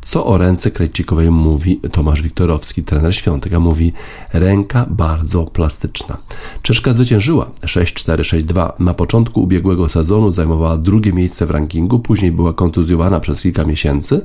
co 0.06 0.26
o 0.26 0.38
ręce 0.38 0.72
Krejcikowej 0.72 1.32
mówi 1.32 1.80
Tomasz 1.92 2.22
Wiktorowski, 2.22 2.84
trener 2.84 3.16
Świątek, 3.16 3.54
a 3.54 3.60
mówi 3.60 3.94
ręka 4.34 4.86
bardzo 4.90 5.46
plastyczna. 5.46 6.18
Czeszka 6.62 6.94
zwyciężyła 6.94 7.52
6-4-6-2. 7.62 8.72
Na 8.80 8.94
początku 8.94 9.42
ubiegłego 9.42 9.90
sezonu 9.90 10.32
zajmowała 10.32 10.78
drugie 10.78 11.14
miejsce 11.14 11.46
w 11.46 11.52
rankingu, 11.52 12.00
później 12.00 12.32
była 12.32 12.54
kontuzjowana 12.54 13.20
przez 13.20 13.42
kilka 13.42 13.66
miesięcy, 13.66 14.22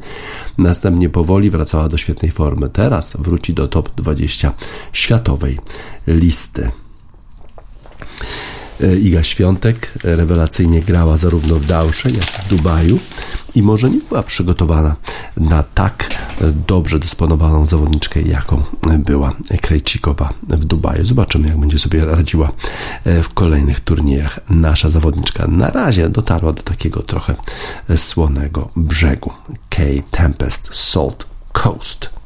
następnie 0.58 1.08
powoli 1.08 1.50
wracała 1.50 1.88
do 1.88 1.96
świetnej 1.96 2.30
formy. 2.30 2.68
Teraz 2.68 3.16
wróci 3.20 3.54
do 3.54 3.68
top 3.68 3.90
20 3.96 4.52
światowej 4.92 5.58
listy. 6.06 6.70
E, 8.80 8.96
Iga 8.96 9.22
Świątek 9.22 9.92
rewelacyjnie 10.04 10.82
grała 10.82 11.16
zarówno 11.16 11.56
w 11.56 11.66
Dausze, 11.66 12.10
jak 12.10 12.38
i 12.38 12.42
w 12.42 12.48
Dubaju 12.48 12.98
i 13.54 13.62
może 13.62 13.90
nie 13.90 13.98
była 14.08 14.22
przygotowana 14.22 14.96
na 15.36 15.62
tak 15.62 16.08
dobrze 16.66 16.98
dysponowaną 16.98 17.66
zawodniczkę, 17.66 18.22
jaką 18.22 18.62
była 18.98 19.32
Krejcikowa 19.62 20.32
w 20.42 20.64
Dubaju. 20.64 21.06
Zobaczymy, 21.06 21.48
jak 21.48 21.58
będzie 21.58 21.78
sobie 21.78 22.04
radziła 22.04 22.52
e, 23.04 23.22
w 23.22 23.34
kolejnych 23.34 23.80
turniejach 23.80 24.40
nasza 24.50 24.90
zawodniczka. 24.90 25.46
Na 25.46 25.70
razie 25.70 26.08
dotarła 26.08 26.52
do 26.52 26.62
takiego 26.62 27.02
trochę 27.02 27.34
słonego 27.96 28.68
brzegu. 28.76 29.32
K 29.68 29.82
Tempest 30.10 30.68
Salt 30.72 31.26
Coast. 31.52 32.17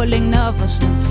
Pulling 0.00 0.30
nervousness. 0.30 1.06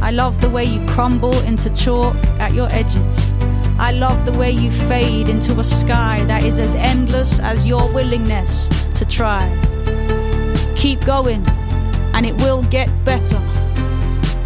I 0.00 0.12
love 0.12 0.40
the 0.40 0.48
way 0.48 0.64
you 0.64 0.86
crumble 0.86 1.36
into 1.40 1.68
chalk 1.70 2.14
at 2.38 2.52
your 2.54 2.68
edges. 2.70 3.32
I 3.80 3.90
love 3.90 4.24
the 4.24 4.32
way 4.38 4.52
you 4.52 4.70
fade 4.70 5.28
into 5.28 5.58
a 5.58 5.64
sky 5.64 6.22
that 6.28 6.44
is 6.44 6.60
as 6.60 6.76
endless 6.76 7.40
as 7.40 7.66
your 7.66 7.92
willingness 7.92 8.68
to 8.94 9.04
try. 9.04 9.42
Keep 10.76 11.04
going, 11.04 11.44
and 12.14 12.24
it 12.24 12.36
will 12.36 12.62
get 12.64 12.88
better. 13.04 13.40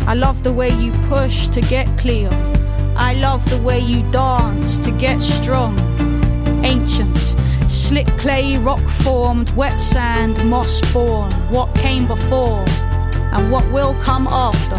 I 0.06 0.14
love 0.14 0.44
the 0.44 0.52
way 0.54 0.70
you 0.70 0.92
push 1.08 1.48
to 1.48 1.60
get 1.60 1.86
clear. 1.98 2.30
I 2.96 3.12
love 3.12 3.44
the 3.50 3.60
way 3.60 3.80
you 3.80 4.02
dance 4.10 4.78
to 4.78 4.90
get 4.92 5.20
strong. 5.20 5.78
Ancient, 6.64 7.25
slick 7.86 8.08
clay, 8.18 8.58
rock 8.58 8.86
formed, 9.04 9.50
wet 9.50 9.78
sand, 9.78 10.44
moss 10.50 10.80
born. 10.92 11.32
What 11.50 11.74
came 11.74 12.06
before? 12.06 12.64
and 13.36 13.52
what 13.52 13.70
will 13.70 13.94
come 13.96 14.26
after. 14.28 14.76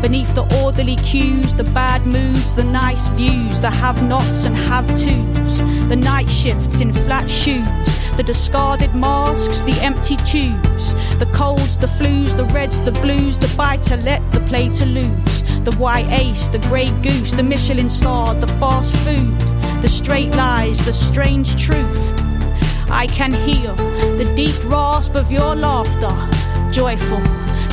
Beneath 0.00 0.34
the 0.34 0.46
orderly 0.62 0.96
cues, 0.96 1.54
the 1.54 1.64
bad 1.64 2.06
moods, 2.06 2.54
the 2.54 2.64
nice 2.64 3.08
views, 3.08 3.60
the 3.60 3.70
have 3.70 4.02
nots 4.02 4.44
and 4.44 4.56
have 4.56 4.86
tos, 4.88 5.58
the 5.88 5.96
night 5.96 6.30
shifts 6.30 6.80
in 6.80 6.92
flat 6.92 7.28
shoes, 7.28 7.66
the 8.16 8.22
discarded 8.22 8.94
masks, 8.94 9.62
the 9.62 9.76
empty 9.82 10.16
tubes, 10.16 10.94
the 11.18 11.28
colds, 11.34 11.76
the 11.78 11.86
flus, 11.86 12.34
the 12.36 12.44
reds, 12.46 12.80
the 12.80 12.92
blues, 12.92 13.36
the 13.36 13.52
buy 13.56 13.76
to 13.78 13.96
let, 13.96 14.22
the 14.32 14.40
play 14.40 14.68
to 14.70 14.86
lose, 14.86 15.42
the 15.64 15.74
white 15.76 16.08
ace, 16.10 16.48
the 16.48 16.60
grey 16.60 16.90
goose, 17.02 17.32
the 17.32 17.42
Michelin 17.42 17.88
star, 17.88 18.34
the 18.34 18.46
fast 18.46 18.94
food, 19.04 19.38
the 19.80 19.88
straight 19.88 20.34
lies, 20.36 20.84
the 20.84 20.92
strange 20.92 21.56
truth. 21.56 22.14
I 22.90 23.06
can 23.06 23.32
hear 23.32 23.72
the 24.16 24.32
deep 24.36 24.64
rasp 24.64 25.14
of 25.14 25.30
your 25.30 25.54
laughter 25.54 26.10
joyful. 26.72 27.20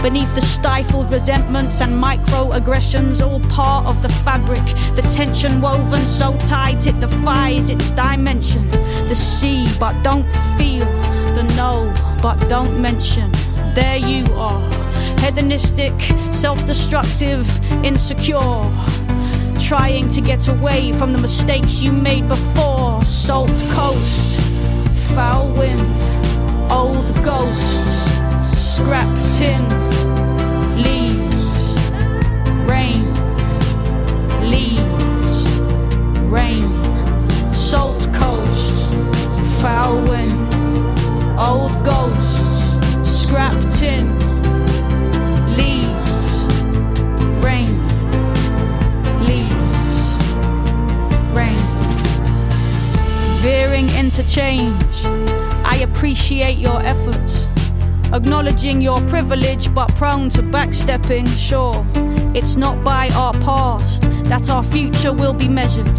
Beneath 0.01 0.33
the 0.35 0.41
stifled 0.41 1.11
resentments 1.11 1.81
and 1.81 1.91
microaggressions, 1.91 3.25
all 3.25 3.39
part 3.49 3.85
of 3.85 4.01
the 4.01 4.09
fabric. 4.09 4.63
The 4.95 5.01
tension 5.13 5.59
woven 5.61 6.05
so 6.05 6.37
tight 6.37 6.85
it 6.87 6.99
defies 6.99 7.69
its 7.69 7.91
dimension. 7.91 8.69
the 9.07 9.15
see 9.15 9.65
but 9.79 10.01
don't 10.03 10.29
feel, 10.57 10.85
the 11.35 11.43
know 11.55 11.93
but 12.21 12.37
don't 12.47 12.79
mention. 12.81 13.31
There 13.73 13.97
you 13.97 14.25
are, 14.33 14.61
hedonistic, 15.19 15.99
self 16.31 16.65
destructive, 16.65 17.47
insecure. 17.83 18.71
Trying 19.67 20.07
to 20.09 20.21
get 20.21 20.47
away 20.47 20.93
from 20.93 21.11
the 21.11 21.19
mistakes 21.19 21.81
you 21.81 21.91
made 21.91 22.25
before. 22.29 23.03
Salt 23.03 23.51
coast, 23.71 24.39
foul 25.13 25.51
wind, 25.57 25.81
old 26.71 27.13
ghosts, 27.21 28.07
scrap 28.55 29.13
tin, 29.35 29.67
leaves, 30.81 31.91
rain, 32.65 33.13
leaves, 34.49 35.49
rain, 36.31 36.71
salt 37.51 38.07
coast, 38.13 38.73
foul 39.61 40.01
wind, 40.03 40.53
old 41.37 41.73
ghosts, 41.83 42.26
Interchange, 54.37 55.03
I 55.65 55.77
appreciate 55.77 56.59
your 56.59 56.79
efforts. 56.85 57.47
Acknowledging 58.13 58.81
your 58.81 58.99
privilege 59.07 59.73
but 59.73 59.89
prone 59.95 60.29
to 60.29 60.43
backstepping, 60.43 61.27
sure. 61.27 61.83
It's 62.35 62.55
not 62.55 62.83
by 62.83 63.09
our 63.15 63.33
past 63.39 64.03
that 64.25 64.51
our 64.51 64.63
future 64.63 65.11
will 65.11 65.33
be 65.33 65.47
measured. 65.47 65.91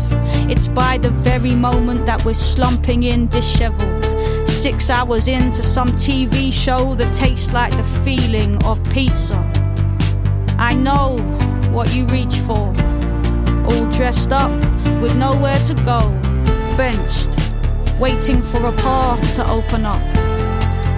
It's 0.48 0.68
by 0.68 0.98
the 0.98 1.10
very 1.10 1.56
moment 1.56 2.06
that 2.06 2.24
we're 2.24 2.32
slumping 2.34 3.02
in 3.02 3.26
disheveled. 3.26 4.04
Six 4.48 4.88
hours 4.88 5.26
into 5.26 5.64
some 5.64 5.88
TV 5.88 6.52
show 6.52 6.94
that 6.94 7.12
tastes 7.12 7.52
like 7.52 7.76
the 7.76 7.82
feeling 7.82 8.62
of 8.64 8.82
pizza. 8.90 9.38
I 10.58 10.74
know 10.74 11.16
what 11.72 11.92
you 11.92 12.06
reach 12.06 12.36
for. 12.36 12.72
All 13.66 13.86
dressed 13.90 14.30
up 14.30 14.52
with 15.02 15.16
nowhere 15.16 15.58
to 15.64 15.74
go. 15.74 16.12
Benched, 16.76 17.37
waiting 17.98 18.40
for 18.42 18.64
a 18.66 18.72
path 18.72 19.34
to 19.34 19.50
open 19.50 19.84
up. 19.84 20.02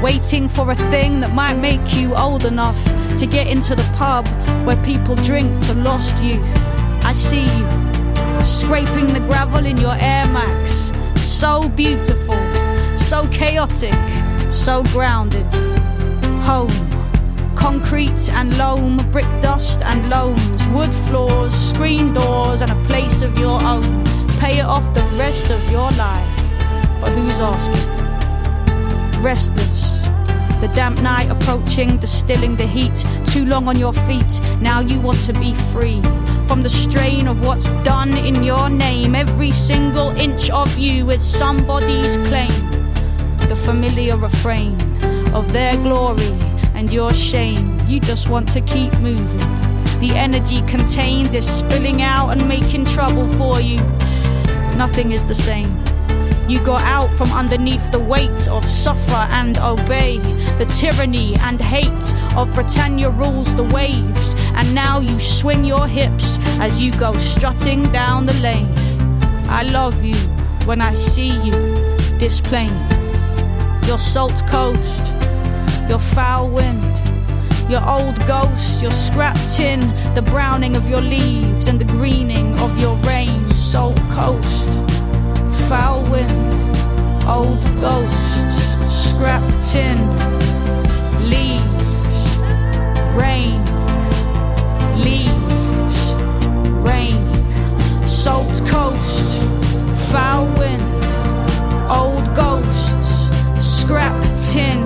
Waiting 0.03 0.49
for 0.49 0.71
a 0.71 0.75
thing 0.75 1.21
that 1.21 1.33
might 1.33 1.55
make 1.55 1.95
you 1.95 2.15
old 2.15 2.45
enough 2.45 2.83
to 3.19 3.27
get 3.27 3.47
into 3.47 3.75
the 3.75 3.83
pub 3.97 4.27
where 4.67 4.83
people 4.85 5.15
drink 5.15 5.51
to 5.67 5.75
lost 5.75 6.23
youth. 6.23 6.57
I 7.05 7.13
see 7.13 7.45
you 7.45 8.45
scraping 8.45 9.13
the 9.15 9.21
gravel 9.21 9.65
in 9.65 9.79
your 9.79 9.95
Air 9.95 10.27
Max. 10.29 10.93
So 11.17 11.69
beautiful, 11.71 12.39
so 12.99 13.27
chaotic, 13.29 13.95
so 14.53 14.83
grounded. 14.85 15.47
Home, 16.45 16.71
concrete 17.57 18.29
and 18.31 18.57
loam, 18.59 18.99
brick 19.11 19.31
dust 19.41 19.81
and 19.83 20.11
loams, 20.11 20.69
wood 20.69 20.95
floors, 21.07 21.55
screen 21.55 22.13
doors, 22.13 22.61
and 22.61 22.71
a 22.71 22.85
place 22.89 23.23
of 23.23 23.39
your 23.39 23.63
own. 23.63 24.05
Pay 24.39 24.59
it 24.59 24.67
off 24.67 24.95
the 24.95 25.05
rest 25.17 25.51
of 25.51 25.71
your 25.71 25.91
life. 25.93 26.30
But 27.01 27.13
who's 27.13 27.41
asking? 27.41 28.01
restless. 29.21 29.83
The 30.61 30.71
damp 30.75 31.01
night 31.01 31.31
approaching, 31.31 31.99
distilling 31.99 32.57
the 32.57 32.67
heat. 32.67 32.95
Too 33.27 33.45
long 33.45 33.69
on 33.69 33.79
your 33.79 33.93
feet, 33.93 34.41
now 34.61 34.81
you 34.81 35.01
want 35.01 35.23
to 35.25 35.33
be 35.35 35.55
free. 35.73 36.01
From 36.49 36.63
the 36.63 36.69
strain 36.69 37.29
of 37.29 37.47
what's 37.47 37.67
done 37.85 38.17
in 38.17 38.43
your 38.43 38.69
name, 38.69 39.15
every 39.15 39.53
single 39.53 40.11
inch 40.11 40.51
of 40.51 40.77
you 40.79 41.11
is 41.11 41.23
somebody's 41.23 42.17
claim. 42.29 42.53
The 43.49 43.57
familiar 43.57 44.17
refrain 44.17 44.75
of 45.35 45.53
their 45.53 45.77
glory 45.77 46.33
and 46.75 46.93
your 46.93 47.15
shame. 47.15 47.79
You 47.87 48.01
just 48.01 48.29
want 48.29 48.49
to 48.49 48.61
keep 48.61 48.93
moving. 49.01 49.39
The 50.01 50.13
energy 50.15 50.63
contained 50.63 51.35
is 51.35 51.47
spilling 51.49 52.03
out 52.03 52.31
and 52.31 52.49
making 52.49 52.87
trouble 52.87 53.29
for 53.29 53.61
you. 53.61 53.79
Nothing 54.77 55.13
is 55.13 55.25
the 55.25 55.35
same. 55.35 55.90
You 56.51 56.59
got 56.65 56.83
out 56.83 57.15
from 57.15 57.31
underneath 57.31 57.93
the 57.93 58.01
weight 58.01 58.49
of 58.49 58.65
suffer 58.65 59.25
and 59.31 59.57
obey, 59.59 60.19
the 60.59 60.65
tyranny 60.65 61.37
and 61.43 61.61
hate 61.63 62.15
of 62.37 62.53
Britannia 62.53 63.09
rules 63.09 63.55
the 63.55 63.63
waves, 63.63 64.35
and 64.57 64.75
now 64.75 64.99
you 64.99 65.21
swing 65.21 65.63
your 65.63 65.87
hips 65.87 66.39
as 66.59 66.81
you 66.81 66.91
go 66.99 67.17
strutting 67.19 67.93
down 67.93 68.27
the 68.27 68.35
lane. 68.43 68.75
I 69.49 69.63
love 69.63 70.03
you 70.03 70.17
when 70.67 70.81
I 70.81 70.93
see 70.95 71.41
you, 71.41 71.53
this 72.19 72.41
plain, 72.41 72.75
your 73.87 73.99
salt 73.99 74.45
coast, 74.49 75.07
your 75.89 76.01
foul 76.01 76.51
wind. 76.51 76.83
Your 77.71 77.89
old 77.89 78.19
ghost, 78.27 78.83
your 78.83 78.91
scrap 78.91 79.39
tin, 79.55 79.79
the 80.17 80.23
browning 80.23 80.75
of 80.75 80.91
your 80.91 81.01
leaves 81.01 81.69
and 81.69 81.81
the 81.81 81.85
greening 81.85 82.59
of 82.59 82.77
your 82.81 82.97
rain, 83.07 83.47
salt 83.51 83.97
coast 84.11 84.90
foul 85.71 86.03
wind, 86.11 86.77
old 87.29 87.63
ghosts, 87.81 88.57
scrap 88.93 89.41
tin, 89.71 89.97
leaves, 91.31 92.39
rain, 93.15 93.65
leaves, 94.99 95.99
rain, 96.83 97.23
salt 98.05 98.51
coast, 98.67 99.31
foul 100.11 100.47
wind, 100.59 100.83
old 101.89 102.27
ghosts, 102.35 103.31
scrap 103.57 104.21
tin, 104.51 104.81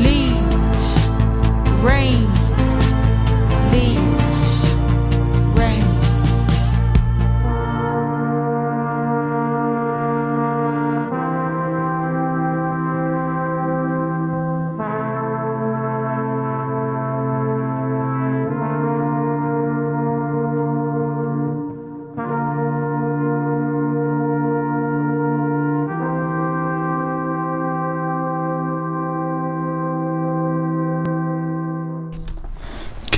leaves, 0.00 0.88
rain, 1.82 2.35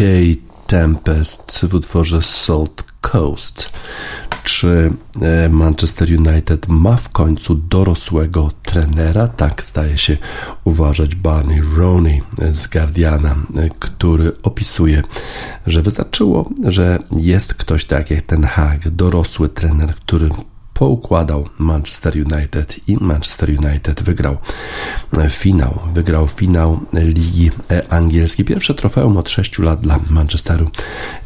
Kay 0.09 0.37
Tempest 0.66 1.66
w 1.71 1.75
utworze 1.75 2.23
Salt 2.23 2.85
Coast. 3.01 3.71
Czy 4.44 4.92
e, 5.23 5.49
Manchester 5.49 6.09
United 6.09 6.68
ma 6.68 6.97
w 6.97 7.09
końcu 7.09 7.55
dorosłego 7.55 8.51
trenera? 8.62 9.29
Tak 9.29 9.64
zdaje 9.64 9.99
się 9.99 10.16
uważać 10.64 11.14
Barney 11.14 11.62
Roney 11.77 12.23
z 12.51 12.66
Guardiana, 12.66 13.37
e, 13.57 13.68
który 13.79 14.33
opisuje, 14.42 15.03
że 15.66 15.83
wystarczyło, 15.83 16.51
że 16.64 16.99
jest 17.16 17.55
ktoś 17.55 17.85
tak 17.85 18.11
jak 18.11 18.23
ten 18.23 18.44
Hag, 18.44 18.88
dorosły 18.88 19.49
trener, 19.49 19.94
który 19.94 20.31
poukładał 20.79 21.49
Manchester 21.59 22.14
United 22.33 22.81
i 22.88 22.97
Manchester 23.01 23.51
United 23.51 24.03
wygrał 24.03 24.37
finał. 25.31 25.79
Wygrał 25.95 26.29
finał 26.29 26.81
Ligi 26.93 27.51
Angielskiej. 27.88 28.45
Pierwsze 28.45 28.75
trofeum 28.75 29.17
od 29.17 29.31
6 29.31 29.59
lat 29.59 29.81
dla 29.81 30.01
Manchesteru 30.11 30.71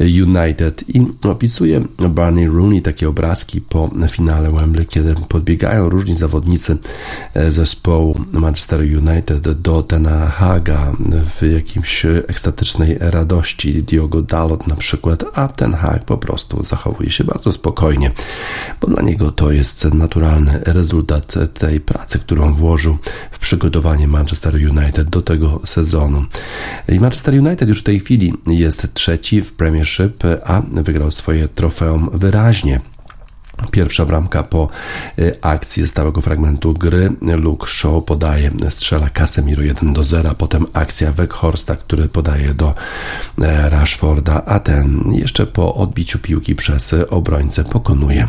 United 0.00 0.84
i 0.88 1.06
opisuje 1.22 1.80
Barney 2.08 2.46
Rooney 2.46 2.82
takie 2.82 3.08
obrazki 3.08 3.60
po 3.60 3.90
finale 4.10 4.50
Wembley, 4.50 4.86
kiedy 4.86 5.14
podbiegają 5.28 5.88
różni 5.88 6.16
zawodnicy 6.16 6.78
zespołu 7.50 8.20
Manchester 8.32 8.80
United 8.80 9.48
do 9.60 9.82
Tena 9.82 10.26
Haga 10.26 10.92
w 11.40 11.52
jakimś 11.54 12.06
ekstatycznej 12.06 12.96
radości. 13.00 13.82
Diogo 13.82 14.22
Dalot 14.22 14.66
na 14.66 14.76
przykład, 14.76 15.24
a 15.34 15.48
Ten 15.48 15.74
Hag 15.74 16.04
po 16.04 16.18
prostu 16.18 16.62
zachowuje 16.62 17.10
się 17.10 17.24
bardzo 17.24 17.52
spokojnie, 17.52 18.10
bo 18.80 18.88
dla 18.88 19.02
niego 19.02 19.32
to 19.32 19.41
to 19.42 19.52
jest 19.52 19.84
naturalny 19.84 20.60
rezultat 20.64 21.34
tej 21.54 21.80
pracy, 21.80 22.18
którą 22.18 22.54
włożył 22.54 22.98
w 23.30 23.38
przygotowanie 23.38 24.08
Manchester 24.08 24.54
United 24.54 25.08
do 25.08 25.22
tego 25.22 25.60
sezonu. 25.64 26.24
I 26.88 27.00
Manchester 27.00 27.34
United 27.34 27.68
już 27.68 27.80
w 27.80 27.82
tej 27.82 28.00
chwili 28.00 28.34
jest 28.46 28.94
trzeci 28.94 29.42
w 29.42 29.52
Premiership, 29.52 30.24
a 30.44 30.62
wygrał 30.72 31.10
swoje 31.10 31.48
trofeum 31.48 32.10
wyraźnie 32.12 32.80
Pierwsza 33.70 34.06
bramka 34.06 34.42
po 34.42 34.68
y, 35.18 35.36
akcji 35.40 35.86
stałego 35.86 36.20
fragmentu 36.20 36.74
gry. 36.74 37.12
Luke 37.20 37.66
Shaw 37.66 38.04
podaje, 38.04 38.50
strzela 38.70 39.10
Casemiro 39.10 39.62
1 39.62 39.92
do 39.92 40.04
0, 40.04 40.34
potem 40.34 40.66
akcja 40.72 41.12
Weghorsta, 41.12 41.76
który 41.76 42.08
podaje 42.08 42.54
do 42.54 42.74
e, 43.42 43.70
Rashforda, 43.70 44.44
a 44.44 44.60
ten 44.60 45.02
jeszcze 45.12 45.46
po 45.46 45.74
odbiciu 45.74 46.18
piłki 46.18 46.54
przez 46.54 46.94
obrońcę 47.10 47.64
pokonuje 47.64 48.28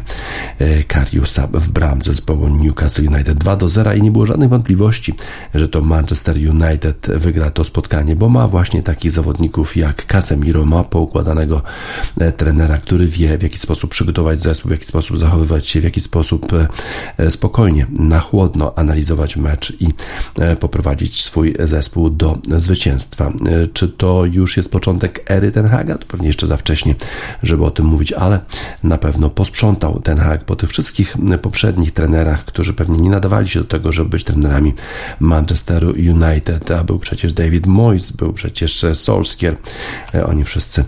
e, 0.59 0.83
Kariusa 0.83 1.47
w 1.53 1.71
bramce 1.71 2.13
zespołu 2.13 2.49
Newcastle 2.49 3.07
United. 3.07 3.37
2 3.37 3.55
do 3.55 3.69
0 3.69 3.93
i 3.93 4.01
nie 4.01 4.11
było 4.11 4.25
żadnych 4.25 4.49
wątpliwości, 4.49 5.13
że 5.55 5.67
to 5.69 5.81
Manchester 5.81 6.35
United 6.37 7.07
wygra 7.07 7.51
to 7.51 7.63
spotkanie, 7.63 8.15
bo 8.15 8.29
ma 8.29 8.47
właśnie 8.47 8.83
takich 8.83 9.11
zawodników 9.11 9.77
jak 9.77 10.05
Casemiro, 10.05 10.65
ma 10.65 10.83
poukładanego 10.83 11.61
e, 12.19 12.31
trenera, 12.31 12.77
który 12.77 13.07
wie 13.07 13.37
w 13.37 13.43
jaki 13.43 13.57
sposób 13.57 13.91
przygotować 13.91 14.41
zespół, 14.41 14.69
w 14.69 14.71
jaki 14.71 14.85
sposób 14.85 15.17
zachowywać 15.23 15.67
się, 15.67 15.81
w 15.81 15.83
jaki 15.83 16.01
sposób 16.01 16.45
e, 17.17 17.31
spokojnie, 17.31 17.87
na 17.99 18.19
chłodno 18.19 18.73
analizować 18.75 19.37
mecz 19.37 19.73
i 19.79 19.87
e, 20.39 20.55
poprowadzić 20.55 21.23
swój 21.23 21.55
zespół 21.59 22.09
do 22.09 22.37
zwycięstwa. 22.57 23.25
E, 23.25 23.67
czy 23.67 23.87
to 23.87 24.25
już 24.25 24.57
jest 24.57 24.69
początek 24.69 25.25
ery 25.31 25.51
Ten 25.51 25.67
Haga? 25.67 25.97
To 25.97 26.05
pewnie 26.05 26.27
jeszcze 26.27 26.47
za 26.47 26.57
wcześnie, 26.57 26.95
żeby 27.43 27.65
o 27.65 27.71
tym 27.71 27.85
mówić, 27.85 28.13
ale 28.13 28.39
na 28.83 28.97
pewno 28.97 29.29
posprzątał 29.29 29.99
Ten 29.99 30.17
Hag 30.17 30.43
po 30.45 30.55
tych 30.55 30.69
wszystkich 30.69 31.17
poprzednich 31.41 31.91
trenerach, 31.91 32.45
którzy 32.45 32.73
pewnie 32.73 32.97
nie 32.97 33.09
nadawali 33.09 33.47
się 33.47 33.59
do 33.59 33.65
tego, 33.65 33.91
żeby 33.91 34.09
być 34.09 34.23
trenerami 34.23 34.73
Manchesteru 35.19 35.89
United, 35.89 36.71
a 36.71 36.83
był 36.83 36.99
przecież 36.99 37.33
David 37.33 37.65
Moyes, 37.65 38.11
był 38.11 38.33
przecież 38.33 38.85
Solskjaer. 38.93 39.57
Oni 40.25 40.45
wszyscy 40.45 40.83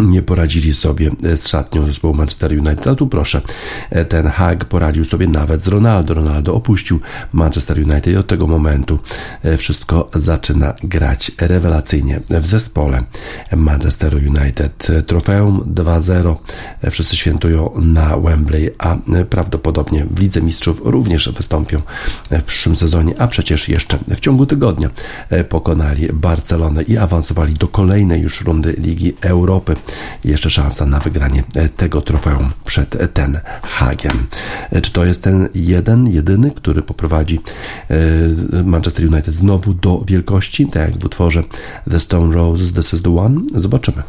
nie 0.00 0.22
poradzili 0.22 0.74
sobie 0.74 1.10
z 1.36 1.48
szatnią 1.48 1.86
zespołu 1.86 2.14
Manchester 2.14 2.52
United. 2.52 2.86
A 2.86 2.94
tu 2.94 3.06
proszę, 3.06 3.40
ten 4.08 4.28
Hag 4.28 4.64
poradził 4.64 5.04
sobie 5.04 5.28
nawet 5.28 5.60
z 5.60 5.66
Ronaldo. 5.66 6.14
Ronaldo 6.14 6.54
opuścił 6.54 7.00
Manchester 7.32 7.78
United 7.78 8.06
i 8.06 8.16
od 8.16 8.26
tego 8.26 8.46
momentu 8.46 8.98
e, 9.42 9.56
wszystko 9.56 10.10
zaczyna 10.14 10.74
grać 10.82 11.32
rewelacyjnie 11.38 12.20
w 12.30 12.46
zespole 12.46 13.02
Manchester 13.56 14.14
United. 14.14 14.88
Trofeum 15.06 15.60
2-0 15.74 16.36
e, 16.82 16.90
wszyscy 16.90 17.16
świętują 17.16 17.70
na 17.76 18.16
Wembley, 18.16 18.70
a 18.78 18.96
prawdopodobnie 19.30 20.06
w 20.10 20.20
Lidze 20.20 20.42
Mistrzów 20.42 20.80
również 20.84 21.32
wystąpią 21.32 21.82
w 22.30 22.42
przyszłym 22.42 22.76
sezonie, 22.76 23.14
a 23.18 23.26
przecież 23.26 23.68
jeszcze 23.68 23.98
w 24.08 24.20
ciągu 24.20 24.46
tygodnia 24.46 24.90
e, 25.30 25.44
pokonali 25.44 26.08
Barcelonę 26.12 26.82
i 26.82 26.98
awansowali 26.98 27.54
do 27.54 27.68
kolejnej 27.68 28.20
już 28.20 28.40
rundy 28.40 28.74
Ligi 28.78 29.14
Europy 29.20 29.76
jeszcze 30.24 30.50
szansa 30.50 30.86
na 30.86 30.98
wygranie 30.98 31.44
e, 31.54 31.68
tego 31.68 32.00
trofeum 32.00 32.50
przed 32.64 33.14
Ten 33.14 33.40
Hagiem. 33.62 34.26
E, 34.70 34.80
czy 34.80 34.92
to 34.92 35.04
jest 35.04 35.22
ten 35.22 35.48
jeden, 35.54 36.06
jedyny, 36.06 36.50
który 36.50 36.82
poprowadzi 36.82 37.40
e, 37.90 38.62
Manchester 38.64 39.06
United 39.06 39.34
znowu 39.34 39.74
do 39.74 40.04
wielkości, 40.06 40.66
tak 40.66 40.82
jak 40.82 41.02
w 41.02 41.04
utworze 41.04 41.42
The 41.90 42.00
Stone 42.00 42.34
Roses, 42.34 42.72
This 42.72 42.94
is 42.94 43.02
the 43.02 43.16
One? 43.18 43.40
Zobaczymy. 43.54 44.02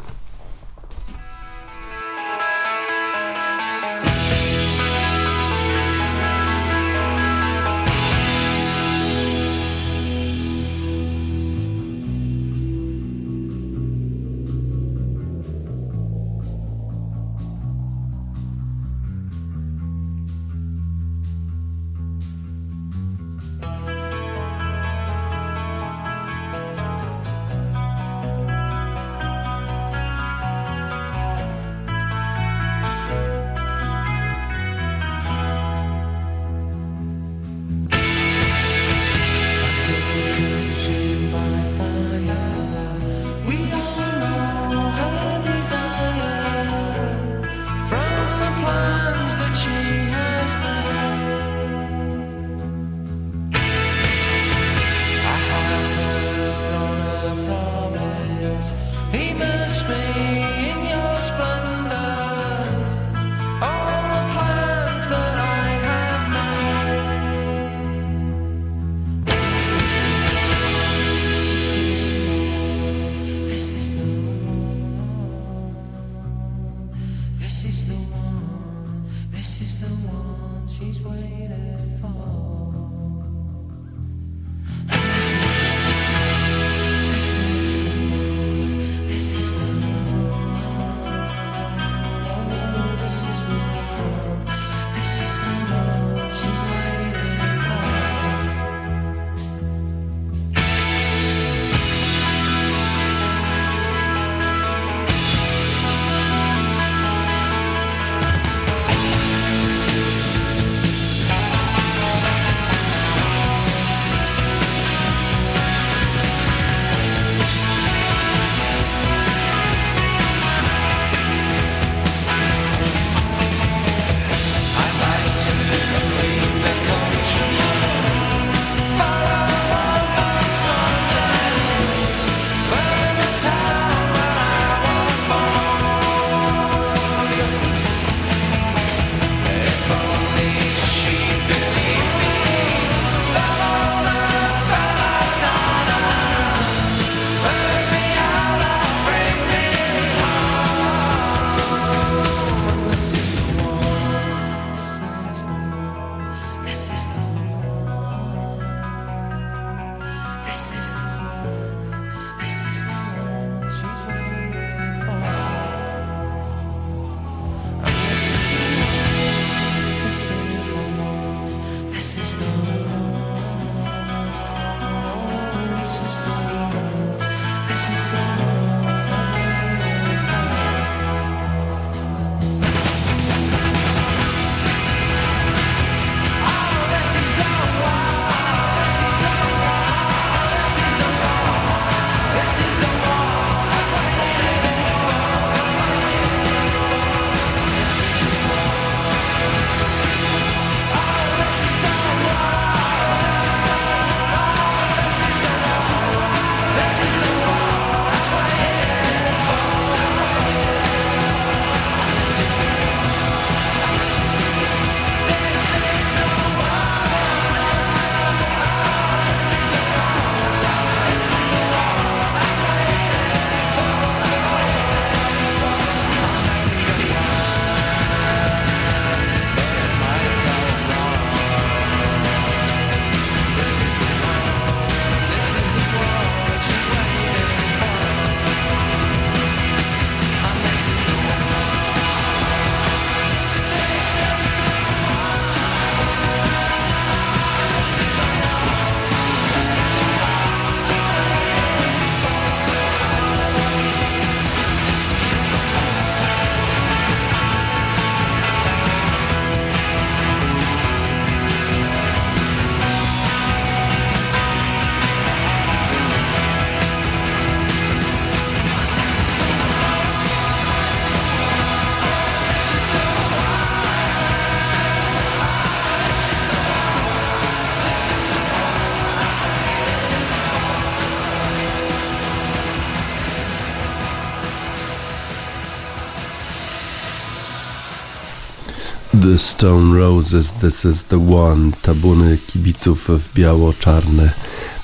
Stone 289.38 289.99
Roses, 289.99 290.53
This 290.53 290.86
is 290.86 291.05
the 291.05 291.34
One, 291.36 291.71
tabuny 291.81 292.38
kibiców 292.38 293.09
w 293.09 293.34
biało-czarne 293.34 294.34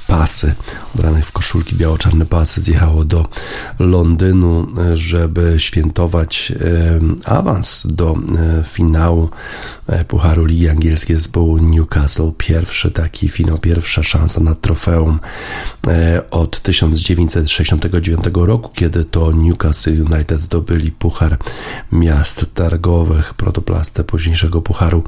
pasy, 0.08 0.56
ubranych 0.96 1.28
w 1.28 1.32
koszulki 1.32 1.76
biało-czarne 1.76 2.26
pasy, 2.26 2.62
zjechało 2.62 3.06
do 3.06 3.26
Londynu, 3.80 4.68
żeby 4.94 5.56
świętować 5.58 6.54
awans 7.26 7.88
do 7.88 8.14
e, 8.14 8.64
finału 8.64 9.30
e, 9.88 10.06
Pucharu 10.06 10.46
Ligi 10.46 10.70
Angielskiej 10.70 11.16
zespołu 11.16 11.58
Newcastle. 11.58 12.32
Pierwszy 12.38 12.92
taki 12.92 13.30
finał, 13.30 13.58
pierwsza 13.58 14.04
szansa 14.04 14.40
na 14.40 14.56
trofeum 14.56 15.20
e, 15.88 16.22
od 16.32 16.62
1969 16.62 18.26
roku, 18.34 18.72
kiedy 18.74 19.06
to 19.06 19.32
Newcastle 19.32 19.92
United 19.92 20.42
zdobyli 20.42 20.92
Puchar 20.92 21.38
Miast 21.92 22.46
Targowych, 22.54 23.34
protoplastę 23.34 24.04
późniejszego 24.04 24.62
Pucharu 24.62 25.04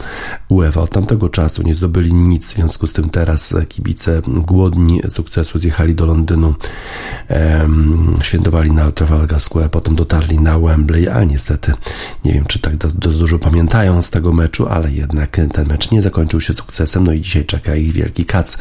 UEFA. 0.49 0.81
Od 0.81 0.91
tamtego 0.91 1.29
czasu 1.29 1.61
nie 1.63 1.75
zdobyli 1.75 2.13
nic, 2.13 2.47
w 2.47 2.53
związku 2.53 2.87
z 2.87 2.93
tym 2.93 3.09
teraz 3.09 3.53
kibice 3.69 4.21
głodni 4.27 5.01
sukcesu 5.09 5.59
zjechali 5.59 5.70
do 5.95 6.05
Londynu, 6.05 6.55
świętowali 8.21 8.71
na 8.71 8.91
Trafalgar 8.91 9.41
Square, 9.41 9.69
potem 9.69 9.95
dotarli 9.95 10.39
na 10.39 10.59
Wembley, 10.59 11.09
ale 11.09 11.25
niestety 11.25 11.73
nie 12.25 12.33
wiem, 12.33 12.45
czy 12.45 12.59
tak 12.59 12.77
do, 12.77 12.87
do, 12.87 13.09
dużo 13.09 13.39
pamiętają 13.39 14.01
z 14.01 14.09
tego 14.09 14.33
meczu, 14.33 14.67
ale 14.67 14.91
jednak 14.91 15.29
ten 15.53 15.67
mecz 15.67 15.91
nie 15.91 16.01
zakończył 16.01 16.41
się 16.41 16.53
sukcesem, 16.53 17.03
no 17.03 17.13
i 17.13 17.21
dzisiaj 17.21 17.45
czeka 17.45 17.75
ich 17.75 17.91
wielki 17.91 18.25
kac 18.25 18.57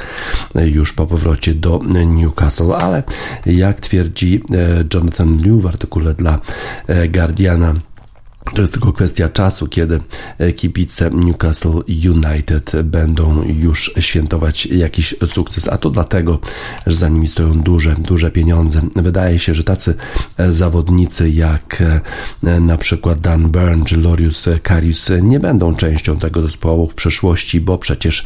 e, 0.54 0.68
już 0.68 0.92
po 0.92 1.06
powrocie 1.06 1.54
do 1.54 1.80
Newcastle, 2.06 2.72
ale 2.72 3.02
jak 3.46 3.80
twierdzi 3.80 4.42
e, 4.52 4.84
Jonathan 4.94 5.36
Liu 5.36 5.60
w 5.60 5.66
artykule 5.66 6.14
dla 6.14 6.38
e, 6.86 7.08
Guardiana, 7.08 7.74
to 8.54 8.60
jest 8.60 8.72
tylko 8.72 8.92
kwestia 8.92 9.28
czasu, 9.28 9.68
kiedy 9.68 10.00
kibice 10.56 11.10
Newcastle 11.10 11.82
United 11.88 12.72
będą 12.84 13.42
już 13.42 13.92
świętować 13.98 14.66
jakiś 14.66 15.14
sukces, 15.26 15.68
a 15.68 15.78
to 15.78 15.90
dlatego, 15.90 16.38
że 16.86 16.94
za 16.94 17.08
nimi 17.08 17.28
stoją 17.28 17.60
duże, 17.60 17.94
duże 17.94 18.30
pieniądze. 18.30 18.80
Wydaje 18.96 19.38
się, 19.38 19.54
że 19.54 19.64
tacy 19.64 19.94
zawodnicy 20.48 21.30
jak 21.30 21.82
e, 22.42 22.60
na 22.60 22.78
przykład 22.78 23.20
Dan 23.20 23.50
Burn 23.50 23.84
czy 23.84 23.96
Lorius 23.96 24.48
Karius 24.62 25.10
nie 25.22 25.40
będą 25.40 25.74
częścią 25.74 26.18
tego 26.18 26.42
zespołu 26.42 26.88
w 26.88 26.94
przyszłości, 26.94 27.60
bo 27.60 27.78
przecież 27.78 28.24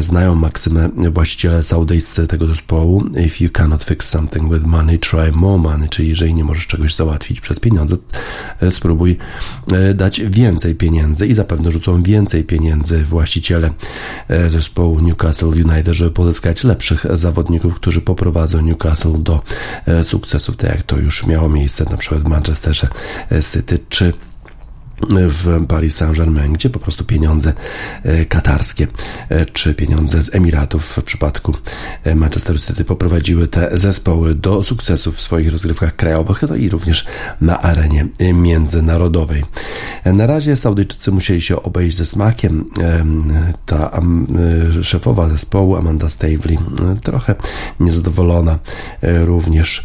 znają 0.00 0.34
maksymę 0.34 0.90
właściciele 1.10 1.62
saudyjscy 1.62 2.26
tego 2.26 2.46
zespołu. 2.46 3.04
If 3.26 3.44
you 3.44 3.50
cannot 3.50 3.84
fix 3.84 4.08
something 4.08 4.52
with 4.52 4.66
money, 4.66 4.98
try 4.98 5.32
more 5.32 5.62
money, 5.62 5.88
czyli 5.88 6.08
jeżeli 6.08 6.34
nie 6.34 6.44
możesz 6.44 6.66
czegoś 6.66 6.94
załatwić 6.94 7.40
przez 7.40 7.60
pieniądze, 7.60 7.96
e, 8.60 8.70
spróbuj 8.70 9.12
E, 9.12 9.41
dać 9.94 10.20
więcej 10.20 10.74
pieniędzy 10.74 11.26
i 11.26 11.34
zapewne 11.34 11.70
rzucą 11.70 12.02
więcej 12.02 12.44
pieniędzy 12.44 13.04
właściciele 13.04 13.70
e, 14.28 14.50
zespołu 14.50 15.00
Newcastle 15.00 15.46
United, 15.46 15.94
żeby 15.94 16.10
pozyskać 16.10 16.64
lepszych 16.64 17.06
zawodników, 17.10 17.74
którzy 17.74 18.00
poprowadzą 18.00 18.60
Newcastle 18.60 19.22
do 19.22 19.42
e, 19.86 20.04
sukcesów, 20.04 20.56
tak 20.56 20.70
jak 20.70 20.82
to 20.82 20.98
już 20.98 21.26
miało 21.26 21.48
miejsce 21.48 21.84
na 21.90 21.96
przykład 21.96 22.22
w 22.22 22.28
Manchesterze 22.28 22.88
City 23.52 23.78
czy 23.88 24.12
w 25.10 25.66
Paris 25.66 25.94
Saint-Germain, 25.94 26.52
gdzie 26.52 26.70
po 26.70 26.78
prostu 26.78 27.04
pieniądze 27.04 27.52
e, 28.02 28.24
katarskie 28.24 28.86
e, 29.28 29.46
czy 29.46 29.74
pieniądze 29.74 30.22
z 30.22 30.34
Emiratów 30.34 30.84
w 30.84 31.02
przypadku 31.02 31.54
e, 32.04 32.14
Manchester 32.14 32.60
City 32.60 32.84
poprowadziły 32.84 33.48
te 33.48 33.78
zespoły 33.78 34.34
do 34.34 34.62
sukcesów 34.62 35.16
w 35.16 35.20
swoich 35.20 35.52
rozgrywkach 35.52 35.96
krajowych, 35.96 36.42
no 36.48 36.56
i 36.56 36.68
również 36.68 37.06
na 37.40 37.60
arenie 37.60 38.06
międzynarodowej. 38.34 39.44
Na 40.04 40.26
razie 40.26 40.56
Saudyjczycy 40.56 41.10
musieli 41.10 41.40
się 41.40 41.62
obejść 41.62 41.96
ze 41.96 42.06
smakiem. 42.06 42.64
Ta 43.66 44.00
szefowa 44.82 45.28
zespołu 45.28 45.76
Amanda 45.76 46.08
Stavely 46.08 46.58
trochę 47.02 47.34
niezadowolona, 47.80 48.58
również 49.02 49.84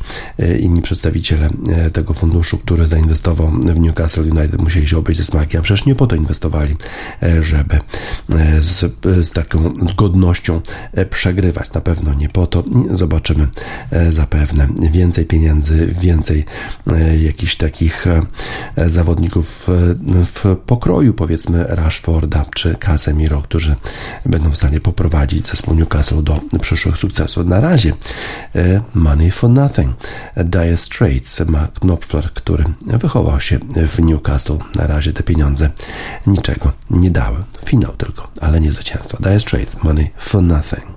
inni 0.59 0.81
przedstawiciele 0.81 1.49
tego 1.93 2.13
funduszu, 2.13 2.57
który 2.57 2.87
zainwestował 2.87 3.47
w 3.47 3.79
Newcastle 3.79 4.21
United 4.21 4.61
musieli 4.61 4.87
się 4.87 4.97
obejść 4.97 5.06
być 5.07 5.17
ze 5.17 5.25
smakiem. 5.25 5.61
Przecież 5.61 5.85
nie 5.85 5.95
po 5.95 6.07
to 6.07 6.15
inwestowali, 6.15 6.75
e, 7.23 7.43
żeby 7.43 7.75
e, 7.75 7.81
z, 8.63 8.79
z 9.27 9.31
taką 9.31 9.73
godnością 9.95 10.61
e, 10.93 11.05
przegrywać. 11.05 11.73
Na 11.73 11.81
pewno 11.81 12.13
nie 12.13 12.29
po 12.29 12.47
to. 12.47 12.63
Zobaczymy 12.91 13.47
zapewne 14.09 14.67
więcej 14.91 15.25
pieniędzy, 15.25 15.95
więcej 15.99 16.45
jakichś 17.21 17.55
takich 17.55 18.05
zawodników 18.87 19.67
w 20.35 20.55
pokroju, 20.65 21.13
powiedzmy 21.13 21.65
Rashforda 21.67 22.45
czy 22.55 22.75
Casemiro, 22.75 23.41
którzy 23.41 23.75
będą 24.25 24.49
w 24.49 24.57
stanie 24.57 24.79
poprowadzić 24.79 25.47
zespół 25.47 25.75
Newcastle 25.75 26.23
do 26.23 26.39
przyszłych 26.61 26.97
sukcesów. 26.97 27.45
Na 27.45 27.61
razie 27.61 27.93
Money 28.93 29.31
for 29.31 29.49
Nothing. 29.49 29.95
Dire 30.45 30.77
Straits, 30.77 31.39
Mark 31.39 31.79
Knopfler, 31.79 32.33
który 32.33 32.63
wychował 32.85 33.39
się 33.39 33.59
w 33.89 33.99
Newcastle. 33.99 34.57
Razie 34.87 34.97
razie 35.07 35.13
te 35.13 35.23
pieniądze 35.23 35.69
niczego 36.27 36.71
nie 36.89 37.11
dały. 37.11 37.37
Finał 37.65 37.93
tylko, 37.93 38.27
ale 38.41 38.61
nie 38.61 38.73
zwycięstwo. 38.73 39.17
Dire 39.17 39.39
Straits, 39.39 39.83
Money 39.83 40.11
for 40.17 40.43
Nothing. 40.43 40.96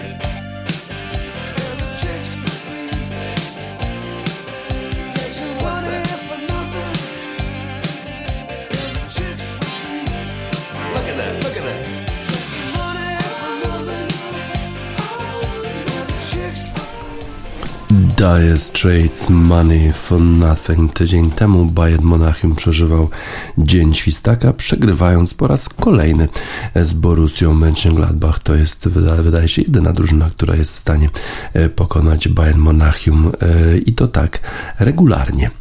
Dire 18.21 18.57
Straits 18.57 19.29
Money 19.29 19.91
for 19.93 20.21
Nothing. 20.21 20.93
Tydzień 20.93 21.31
temu 21.31 21.65
Bayern 21.65 22.03
Monachium 22.03 22.55
przeżywał 22.55 23.09
Dzień 23.57 23.93
Świstaka, 23.93 24.53
przegrywając 24.53 25.33
po 25.33 25.47
raz 25.47 25.69
kolejny 25.69 26.27
z 26.75 26.93
Borussią 26.93 27.53
Mönchengladbach. 27.53 28.39
To 28.39 28.55
jest, 28.55 28.87
wydaje, 29.21 29.47
się, 29.47 29.61
jedyna 29.61 29.93
drużyna, 29.93 30.29
która 30.29 30.55
jest 30.55 30.71
w 30.71 30.75
stanie 30.75 31.09
e, 31.53 31.69
pokonać 31.69 32.27
Bayern 32.27 32.59
Monachium 32.59 33.31
e, 33.41 33.77
i 33.77 33.93
to 33.93 34.07
tak 34.07 34.39
regularnie. 34.79 35.51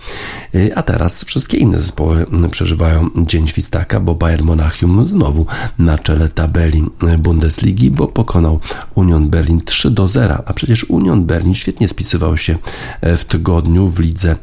E, 0.55 0.79
A 0.79 0.83
teraz 0.83 1.25
wszystkie 1.25 1.57
inne 1.57 1.79
zespoły 1.79 2.27
przeżywają 2.51 3.09
Dzień 3.17 3.49
Świstaka, 3.49 4.01
bo 4.01 4.15
Bayern 4.15 4.45
Monachium 4.45 5.09
znowu 5.09 5.47
na 5.79 5.99
czele 5.99 6.29
tabeli 6.29 6.85
Bundesligi, 7.19 7.91
bo 7.91 8.09
pokonał 8.09 8.61
Union 8.95 9.29
Berlin 9.29 9.61
3 9.65 9.91
do 9.91 10.09
0, 10.09 10.43
a 10.47 10.53
przecież 10.53 10.85
Union 10.85 11.25
Berlin 11.25 11.55
świetnie 11.55 11.89
spisywał 11.89 12.37
się 12.37 12.59
w 13.03 13.25
tygodniu 13.25 13.89
w 13.89 13.99
Lidze 13.99 14.37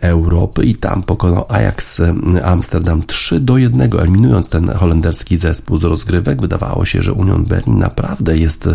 Europy 0.00 0.64
i 0.64 0.74
tam 0.74 1.02
pokonał 1.02 1.46
Ajax 1.48 2.02
Amsterdam 2.44 3.02
3 3.06 3.40
do 3.40 3.58
1, 3.58 3.90
eliminując 4.00 4.48
ten 4.48 4.68
holenderski 4.68 5.38
zespół 5.38 5.78
z 5.78 5.84
rozgrywek. 5.84 6.40
Wydawało 6.40 6.84
się, 6.84 7.02
że 7.02 7.12
Union 7.12 7.44
Berlin 7.44 7.78
naprawdę 7.78 8.38
jest 8.38 8.68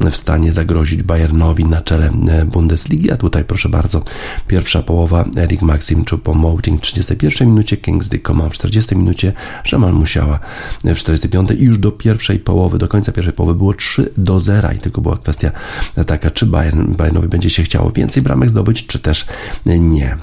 w 0.00 0.16
stanie 0.16 0.52
zagrozić 0.52 1.02
Bayernowi 1.02 1.64
na 1.64 1.82
czele 1.82 2.10
Bundesligi, 2.46 3.10
a 3.10 3.16
tutaj 3.16 3.44
proszę 3.44 3.68
bardzo, 3.68 4.02
pierwsza 4.46 4.82
połowa. 4.82 5.24
Erik 5.36 5.62
Maxim 5.62 6.03
Choupo-Moting 6.04 6.78
w 6.78 6.80
31 6.80 7.48
minucie, 7.48 7.76
Kingsley 7.76 8.20
Coman 8.20 8.50
w 8.50 8.52
40 8.52 8.96
minucie, 8.96 9.32
Jamal 9.72 9.92
Musiała 9.92 10.40
w 10.84 10.94
45 10.96 11.50
i 11.50 11.64
już 11.64 11.78
do 11.78 11.92
pierwszej 11.92 12.38
połowy, 12.38 12.78
do 12.78 12.88
końca 12.88 13.12
pierwszej 13.12 13.34
połowy 13.34 13.54
było 13.54 13.74
3 13.74 14.12
do 14.16 14.40
0 14.40 14.72
i 14.72 14.78
tylko 14.78 15.00
była 15.00 15.16
kwestia 15.16 15.50
taka, 16.06 16.30
czy 16.30 16.46
Bayern, 16.46 16.94
Bayernowi 16.94 17.28
będzie 17.28 17.50
się 17.50 17.62
chciało 17.62 17.90
więcej 17.90 18.22
bramek 18.22 18.50
zdobyć, 18.50 18.86
czy 18.86 18.98
też 18.98 19.26
nie. 19.66 20.16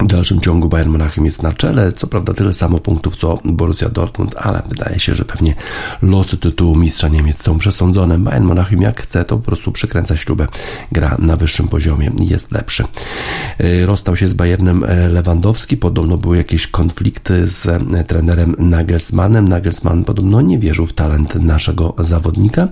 W 0.00 0.06
dalszym 0.06 0.40
ciągu 0.40 0.68
Bayern 0.68 0.90
Monachium 0.90 1.26
jest 1.26 1.42
na 1.42 1.52
czele, 1.52 1.92
co 1.92 2.06
prawda 2.06 2.34
tyle 2.34 2.54
samo 2.54 2.78
punktów 2.78 3.16
co 3.16 3.38
Borussia 3.44 3.88
Dortmund, 3.88 4.34
ale 4.36 4.62
wydaje 4.68 4.98
się, 4.98 5.14
że 5.14 5.24
pewnie 5.24 5.54
losy 6.02 6.36
tytułu 6.36 6.76
mistrza 6.76 7.08
Niemiec 7.08 7.42
są 7.42 7.58
przesądzone. 7.58 8.18
Bayern 8.18 8.44
Monachium 8.44 8.82
jak 8.82 9.02
chce, 9.02 9.24
to 9.24 9.36
po 9.36 9.42
prostu 9.42 9.72
przykręca 9.72 10.16
śrubę, 10.16 10.46
gra 10.92 11.16
na 11.18 11.36
wyższym 11.36 11.68
poziomie, 11.68 12.10
jest 12.20 12.52
lepszy. 12.52 12.84
Rozstał 13.86 14.16
się 14.16 14.28
z 14.28 14.34
Bayernem 14.34 14.84
Lewandowski, 15.10 15.76
podobno 15.76 16.16
były 16.16 16.36
jakieś 16.36 16.66
konflikty 16.66 17.46
z 17.46 17.66
trenerem 18.06 18.54
Nagelsmannem. 18.58 19.48
Nagelsmann 19.48 20.04
podobno 20.04 20.40
nie 20.40 20.58
wierzył 20.58 20.86
w 20.86 20.92
talent 20.92 21.34
naszego 21.34 21.94
zawodnika, 21.98 22.68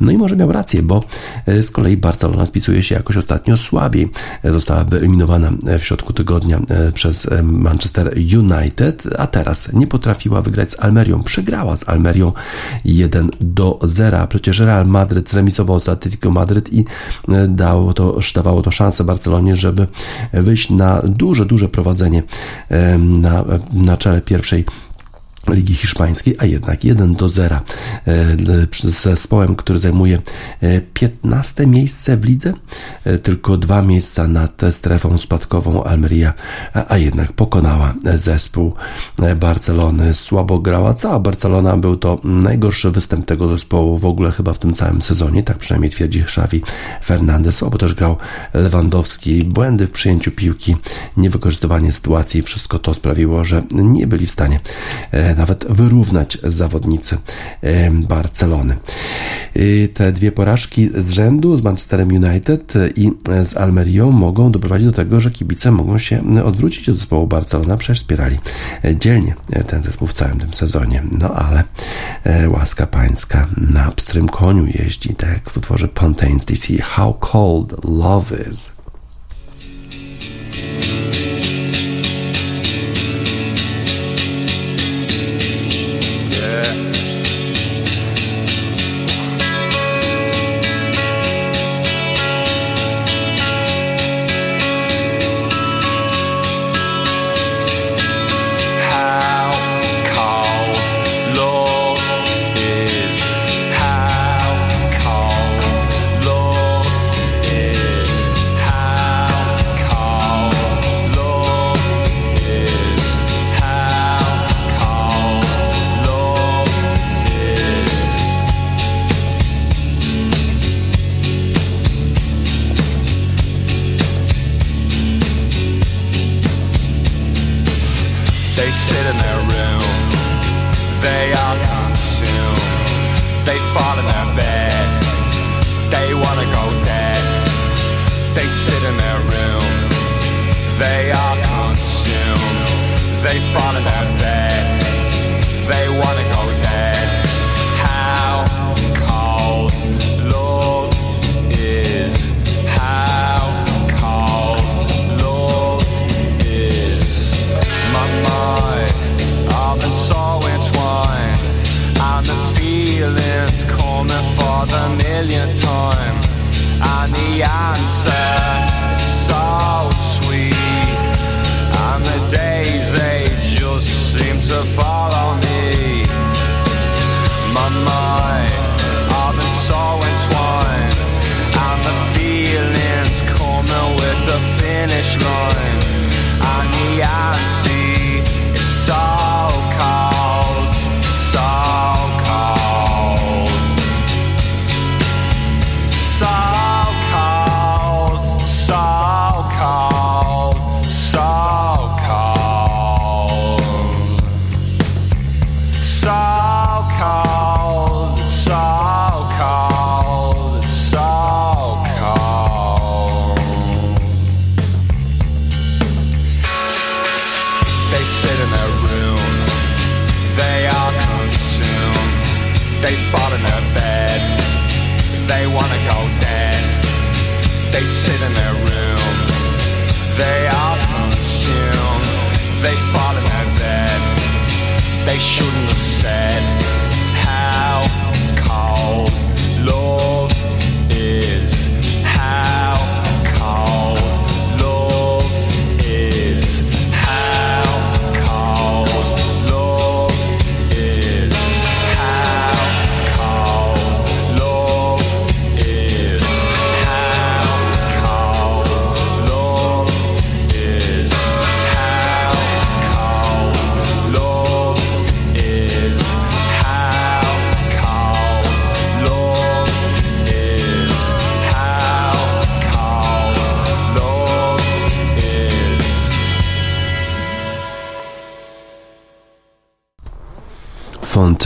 no 0.00 0.12
i 0.12 0.16
może 0.18 0.36
miał 0.36 0.52
rację, 0.52 0.82
bo 0.82 1.04
z 1.46 1.70
kolei 1.70 1.96
Barcelona 1.96 2.46
spisuje 2.46 2.82
się 2.82 2.94
jakoś 2.94 3.16
ostatnio 3.16 3.56
słabiej. 3.56 4.10
Została 4.44 4.84
wyeliminowana 4.84 5.52
w 5.78 5.84
środku 5.84 6.12
tygodnia 6.12 6.65
przez 6.94 7.28
Manchester 7.42 8.14
United, 8.38 9.02
a 9.18 9.26
teraz 9.26 9.72
nie 9.72 9.86
potrafiła 9.86 10.42
wygrać 10.42 10.70
z 10.70 10.80
Almerią. 10.80 11.22
Przegrała 11.22 11.76
z 11.76 11.88
Almerią 11.88 12.32
1 12.84 13.30
do 13.40 13.78
0. 13.82 14.26
Przecież 14.26 14.58
Real 14.58 14.86
Madryt 14.86 15.30
zremisował 15.30 15.80
z 15.80 15.88
Atletico 15.88 16.30
Madryt 16.30 16.72
i 16.72 16.84
dało 17.48 17.92
to, 17.92 18.18
dawało 18.34 18.62
to 18.62 18.70
szansę 18.70 19.04
Barcelonie, 19.04 19.56
żeby 19.56 19.86
wyjść 20.32 20.70
na 20.70 21.02
duże, 21.02 21.46
duże 21.46 21.68
prowadzenie 21.68 22.22
na, 22.98 23.44
na 23.72 23.96
czele 23.96 24.20
pierwszej 24.20 24.64
Ligi 25.54 25.74
Hiszpańskiej, 25.74 26.36
a 26.38 26.44
jednak 26.44 26.84
1 26.84 27.14
do 27.14 27.28
0 27.28 27.60
z 28.72 29.02
zespołem, 29.02 29.56
który 29.56 29.78
zajmuje 29.78 30.22
15 30.94 31.66
miejsce 31.66 32.16
w 32.16 32.24
lidze, 32.24 32.52
tylko 33.22 33.56
dwa 33.56 33.82
miejsca 33.82 34.28
nad 34.28 34.62
strefą 34.70 35.18
spadkową 35.18 35.84
Almeria, 35.84 36.32
a 36.88 36.96
jednak 36.96 37.32
pokonała 37.32 37.94
zespół 38.14 38.74
Barcelony. 39.36 40.14
Słabo 40.14 40.58
grała 40.58 40.94
cała 40.94 41.20
Barcelona, 41.20 41.76
był 41.76 41.96
to 41.96 42.20
najgorszy 42.24 42.90
występ 42.90 43.26
tego 43.26 43.48
zespołu 43.48 43.98
w 43.98 44.04
ogóle 44.04 44.32
chyba 44.32 44.52
w 44.52 44.58
tym 44.58 44.72
całym 44.72 45.02
sezonie, 45.02 45.42
tak 45.42 45.58
przynajmniej 45.58 45.90
twierdzi 45.90 46.20
Xavi 46.20 46.62
Fernandez. 47.04 47.54
Słabo 47.54 47.78
też 47.78 47.94
grał 47.94 48.16
Lewandowski, 48.54 49.44
błędy 49.44 49.86
w 49.86 49.90
przyjęciu 49.90 50.30
piłki, 50.30 50.76
niewykorzystywanie 51.16 51.92
sytuacji, 51.92 52.42
wszystko 52.42 52.78
to 52.78 52.94
sprawiło, 52.94 53.44
że 53.44 53.62
nie 53.70 54.06
byli 54.06 54.26
w 54.26 54.30
stanie 54.30 54.60
nawet 55.36 55.66
wyrównać 55.68 56.38
zawodnicy 56.42 57.18
Barcelony. 57.92 58.76
Te 59.94 60.12
dwie 60.12 60.32
porażki 60.32 60.90
z 60.98 61.10
rzędu 61.10 61.58
z 61.58 61.62
Manchesterem 61.62 62.08
United 62.08 62.74
i 62.96 63.10
z 63.44 63.56
Almerią 63.56 64.10
mogą 64.10 64.52
doprowadzić 64.52 64.86
do 64.86 64.92
tego, 64.92 65.20
że 65.20 65.30
kibice 65.30 65.70
mogą 65.70 65.98
się 65.98 66.22
odwrócić 66.44 66.88
od 66.88 66.96
zespołu 66.96 67.26
Barcelona, 67.26 67.76
przecież 67.76 67.98
wspierali 67.98 68.38
dzielnie 69.00 69.34
ten 69.66 69.82
zespół 69.82 70.08
w 70.08 70.12
całym 70.12 70.38
tym 70.38 70.54
sezonie. 70.54 71.02
No 71.20 71.34
ale 71.34 71.64
łaska 72.48 72.86
pańska 72.86 73.46
na 73.56 73.90
pstrym 73.90 74.28
koniu 74.28 74.66
jeździ, 74.66 75.14
tak 75.14 75.50
w 75.50 75.56
utworze 75.56 75.88
Pontains 75.88 76.44
DC 76.44 76.82
How 76.82 77.14
Cold 77.14 77.84
Love 77.84 78.36
Is. 78.50 78.76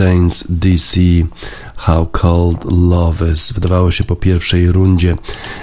Fontaines 0.00 0.44
DC 0.48 1.00
How 1.76 2.06
Cold 2.06 2.64
Love 2.64 3.32
Is. 3.32 3.52
Wydawało 3.52 3.90
się 3.90 4.04
po 4.04 4.16
pierwszej 4.16 4.72
rundzie 4.72 5.16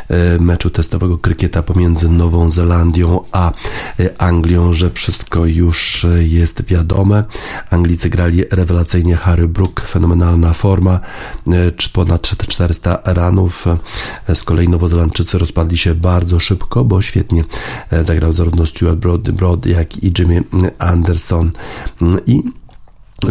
e, 0.10 0.40
meczu 0.40 0.70
testowego 0.70 1.18
krykieta 1.18 1.64
pomiędzy 1.64 2.10
Nową 2.10 2.52
Zelandią 2.52 3.20
a 3.32 3.52
e, 4.00 4.22
Anglią, 4.22 4.74
że 4.74 4.90
wszystko 4.90 5.46
już 5.46 6.06
e, 6.06 6.24
jest 6.24 6.64
wiadome. 6.64 7.24
Anglicy 7.70 8.10
grali 8.10 8.44
rewelacyjnie 8.52 9.16
Harry 9.16 9.48
Brook, 9.48 9.82
fenomenalna 9.82 10.54
forma, 10.54 11.00
ponad 11.94 12.22
400 12.38 13.02
ranów. 13.04 13.66
Z 14.34 14.44
kolei 14.44 14.70
Nowozelandczycy 14.70 15.38
rozpadli 15.38 15.78
się 15.78 15.96
bardzo 15.96 16.40
szybko, 16.40 16.84
bo 16.84 17.02
świetnie 17.02 17.44
zagrał 18.02 18.34
zarówno 18.34 18.66
Stuart 18.66 19.00
Broad, 19.00 19.22
Broad 19.32 19.66
jak 19.66 20.04
i 20.04 20.14
Jimmy 20.20 20.44
Anderson. 20.80 21.52
Mm, 22.02 22.20
I 22.26 22.44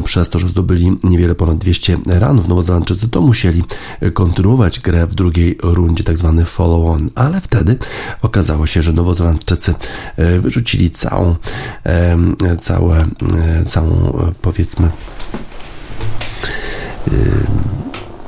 przez 0.04 0.28
to, 0.28 0.38
że 0.38 0.48
zdobyli 0.48 0.98
niewiele 1.04 1.34
ponad 1.34 1.58
200 1.58 1.98
ranów 2.06 2.48
Nowozelandczycy, 2.48 3.08
to 3.08 3.20
musieli 3.20 3.64
kontynuować 4.14 4.80
grę 4.80 5.06
w 5.06 5.14
drugiej 5.14 5.58
rundzie, 5.62 6.04
tak 6.04 6.16
zwany 6.16 6.44
follow-on, 6.44 7.10
ale 7.14 7.40
wtedy 7.40 7.78
okazało 8.22 8.66
się, 8.66 8.82
że 8.82 8.92
Nowozelandczycy 8.92 9.74
e, 10.16 10.40
wyrzucili 10.40 10.90
całą, 10.90 11.36
całe, 12.60 12.98
e, 12.98 13.64
całą 13.66 14.18
e, 14.18 14.32
powiedzmy 14.42 14.90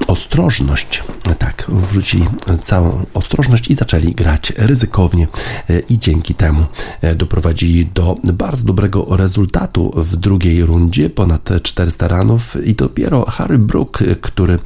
ostrożność. 0.08 1.02
Tak, 1.38 1.66
wrzucili 1.68 2.24
całą 2.62 3.06
ostrożność 3.14 3.70
i 3.70 3.74
zaczęli 3.74 4.14
grać 4.14 4.52
ryzykownie 4.56 5.28
e, 5.70 5.78
i 5.78 5.98
dzięki 5.98 6.34
temu 6.34 6.66
e, 7.00 7.14
doprowadzili 7.14 7.86
do 7.86 8.16
bardzo 8.24 8.64
dobrego 8.64 9.06
rezultatu 9.16 9.92
w 9.96 10.16
drugiej 10.16 10.64
rundzie, 10.64 11.10
ponad 11.10 11.50
400 11.62 12.08
ranów 12.08 12.56
i 12.66 12.74
dopiero 12.74 13.24
Harry 13.24 13.58
Brook, 13.58 13.98
który 14.20 14.58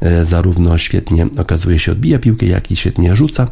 e, 0.00 0.26
zarówno 0.26 0.78
świetnie 0.78 1.26
okazuje 1.38 1.78
się 1.78 1.92
odbija 1.92 2.18
piłkę, 2.18 2.46
jak 2.46 2.70
i 2.70 2.76
świetnie 2.76 3.16
rzuca, 3.16 3.48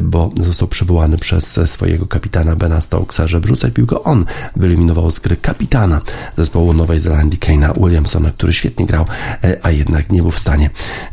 bo 0.00 0.30
został 0.44 0.68
przywołany 0.68 1.18
przez 1.18 1.60
swojego 1.70 2.06
kapitana 2.06 2.56
Bena 2.56 2.80
Stokesa, 2.80 3.26
żeby 3.26 3.48
rzucać 3.48 3.74
piłkę. 3.74 4.02
On 4.02 4.24
wyeliminował 4.56 5.10
z 5.10 5.18
gry 5.18 5.36
kapitana 5.36 6.00
zespołu 6.38 6.72
Nowej 6.72 7.00
Zelandii, 7.00 7.38
Kane'a 7.38 7.84
Williamsona, 7.84 8.30
który 8.30 8.52
świetnie 8.52 8.86
grał, 8.86 9.04
a 9.62 9.70
jednak 9.70 10.12
nie 10.12 10.22
był 10.22 10.30
w 10.30 10.38
stanie 10.38 10.70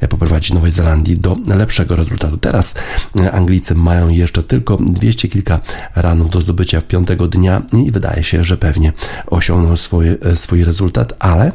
poprowadzić 0.09 0.53
Nowej 0.53 0.71
Zelandii 0.71 1.17
do 1.17 1.37
lepszego 1.45 1.95
rezultatu. 1.95 2.37
Teraz 2.37 2.75
e, 3.19 3.31
Anglicy 3.31 3.75
mają 3.75 4.09
jeszcze 4.09 4.43
tylko 4.43 4.77
200 4.77 5.27
kilka 5.27 5.59
ranów 5.95 6.29
do 6.29 6.41
zdobycia 6.41 6.81
w 6.81 6.83
piątego 6.83 7.27
dnia 7.27 7.61
i 7.73 7.91
wydaje 7.91 8.23
się, 8.23 8.43
że 8.43 8.57
pewnie 8.57 8.93
osiągną 9.27 9.77
swój, 9.77 10.07
e, 10.09 10.35
swój 10.35 10.63
rezultat, 10.63 11.13
ale 11.19 11.51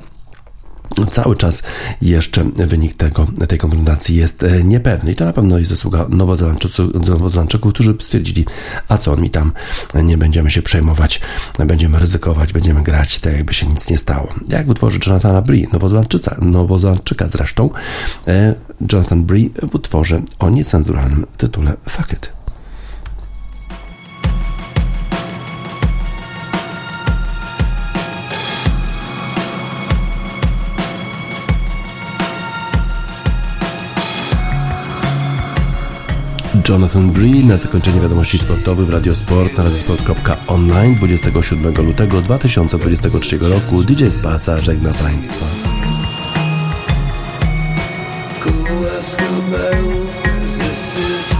cały 1.10 1.36
czas 1.36 1.62
jeszcze 2.02 2.44
wynik 2.44 2.94
tego, 2.94 3.26
tej 3.48 3.58
konfrontacji 3.58 4.16
jest 4.16 4.42
e, 4.42 4.64
niepewny 4.64 5.12
i 5.12 5.14
to 5.14 5.24
na 5.24 5.32
pewno 5.32 5.58
jest 5.58 5.70
zasługa 5.70 6.06
Nowozelandczyków, 6.94 7.72
którzy 7.72 7.96
stwierdzili, 8.00 8.46
a 8.88 8.98
co 8.98 9.16
mi 9.16 9.30
tam, 9.30 9.52
nie 9.94 10.18
będziemy 10.18 10.50
się 10.50 10.62
przejmować, 10.62 11.20
będziemy 11.66 11.98
ryzykować, 11.98 12.52
będziemy 12.52 12.82
grać 12.82 13.18
tak 13.18 13.32
jakby 13.32 13.54
się 13.54 13.66
nic 13.66 13.90
nie 13.90 13.98
stało. 13.98 14.28
Jak 14.48 14.66
w 14.66 14.70
utworze 14.70 14.98
Jonathana 15.06 15.42
Bree, 15.42 15.68
Nowozelandczyca, 15.72 16.36
Nowozelandczyka 16.40 17.28
zresztą, 17.28 17.70
e, 18.26 18.54
Jonathan 18.92 19.24
Bree 19.24 19.50
w 19.62 19.74
utworze 19.74 20.22
o 20.38 20.50
niecenzuralnym 20.50 21.26
tytule 21.36 21.76
Fuck 21.88 22.12
It. 22.12 22.37
Jonathan 36.68 37.10
Bree 37.10 37.44
na 37.44 37.56
zakończenie 37.56 38.00
wiadomości 38.00 38.38
sportowych 38.38 38.86
w 38.86 38.90
Radiosport 38.90 39.56
na 39.56 39.64
radiosport.online 39.64 40.94
27 40.94 41.74
lutego 41.74 42.20
2023 42.20 43.38
roku. 43.38 43.84
DJ 43.84 44.08
Spaca 44.10 44.58
żegna 44.58 44.92
Państwa. 44.92 45.46
It's 50.60 51.37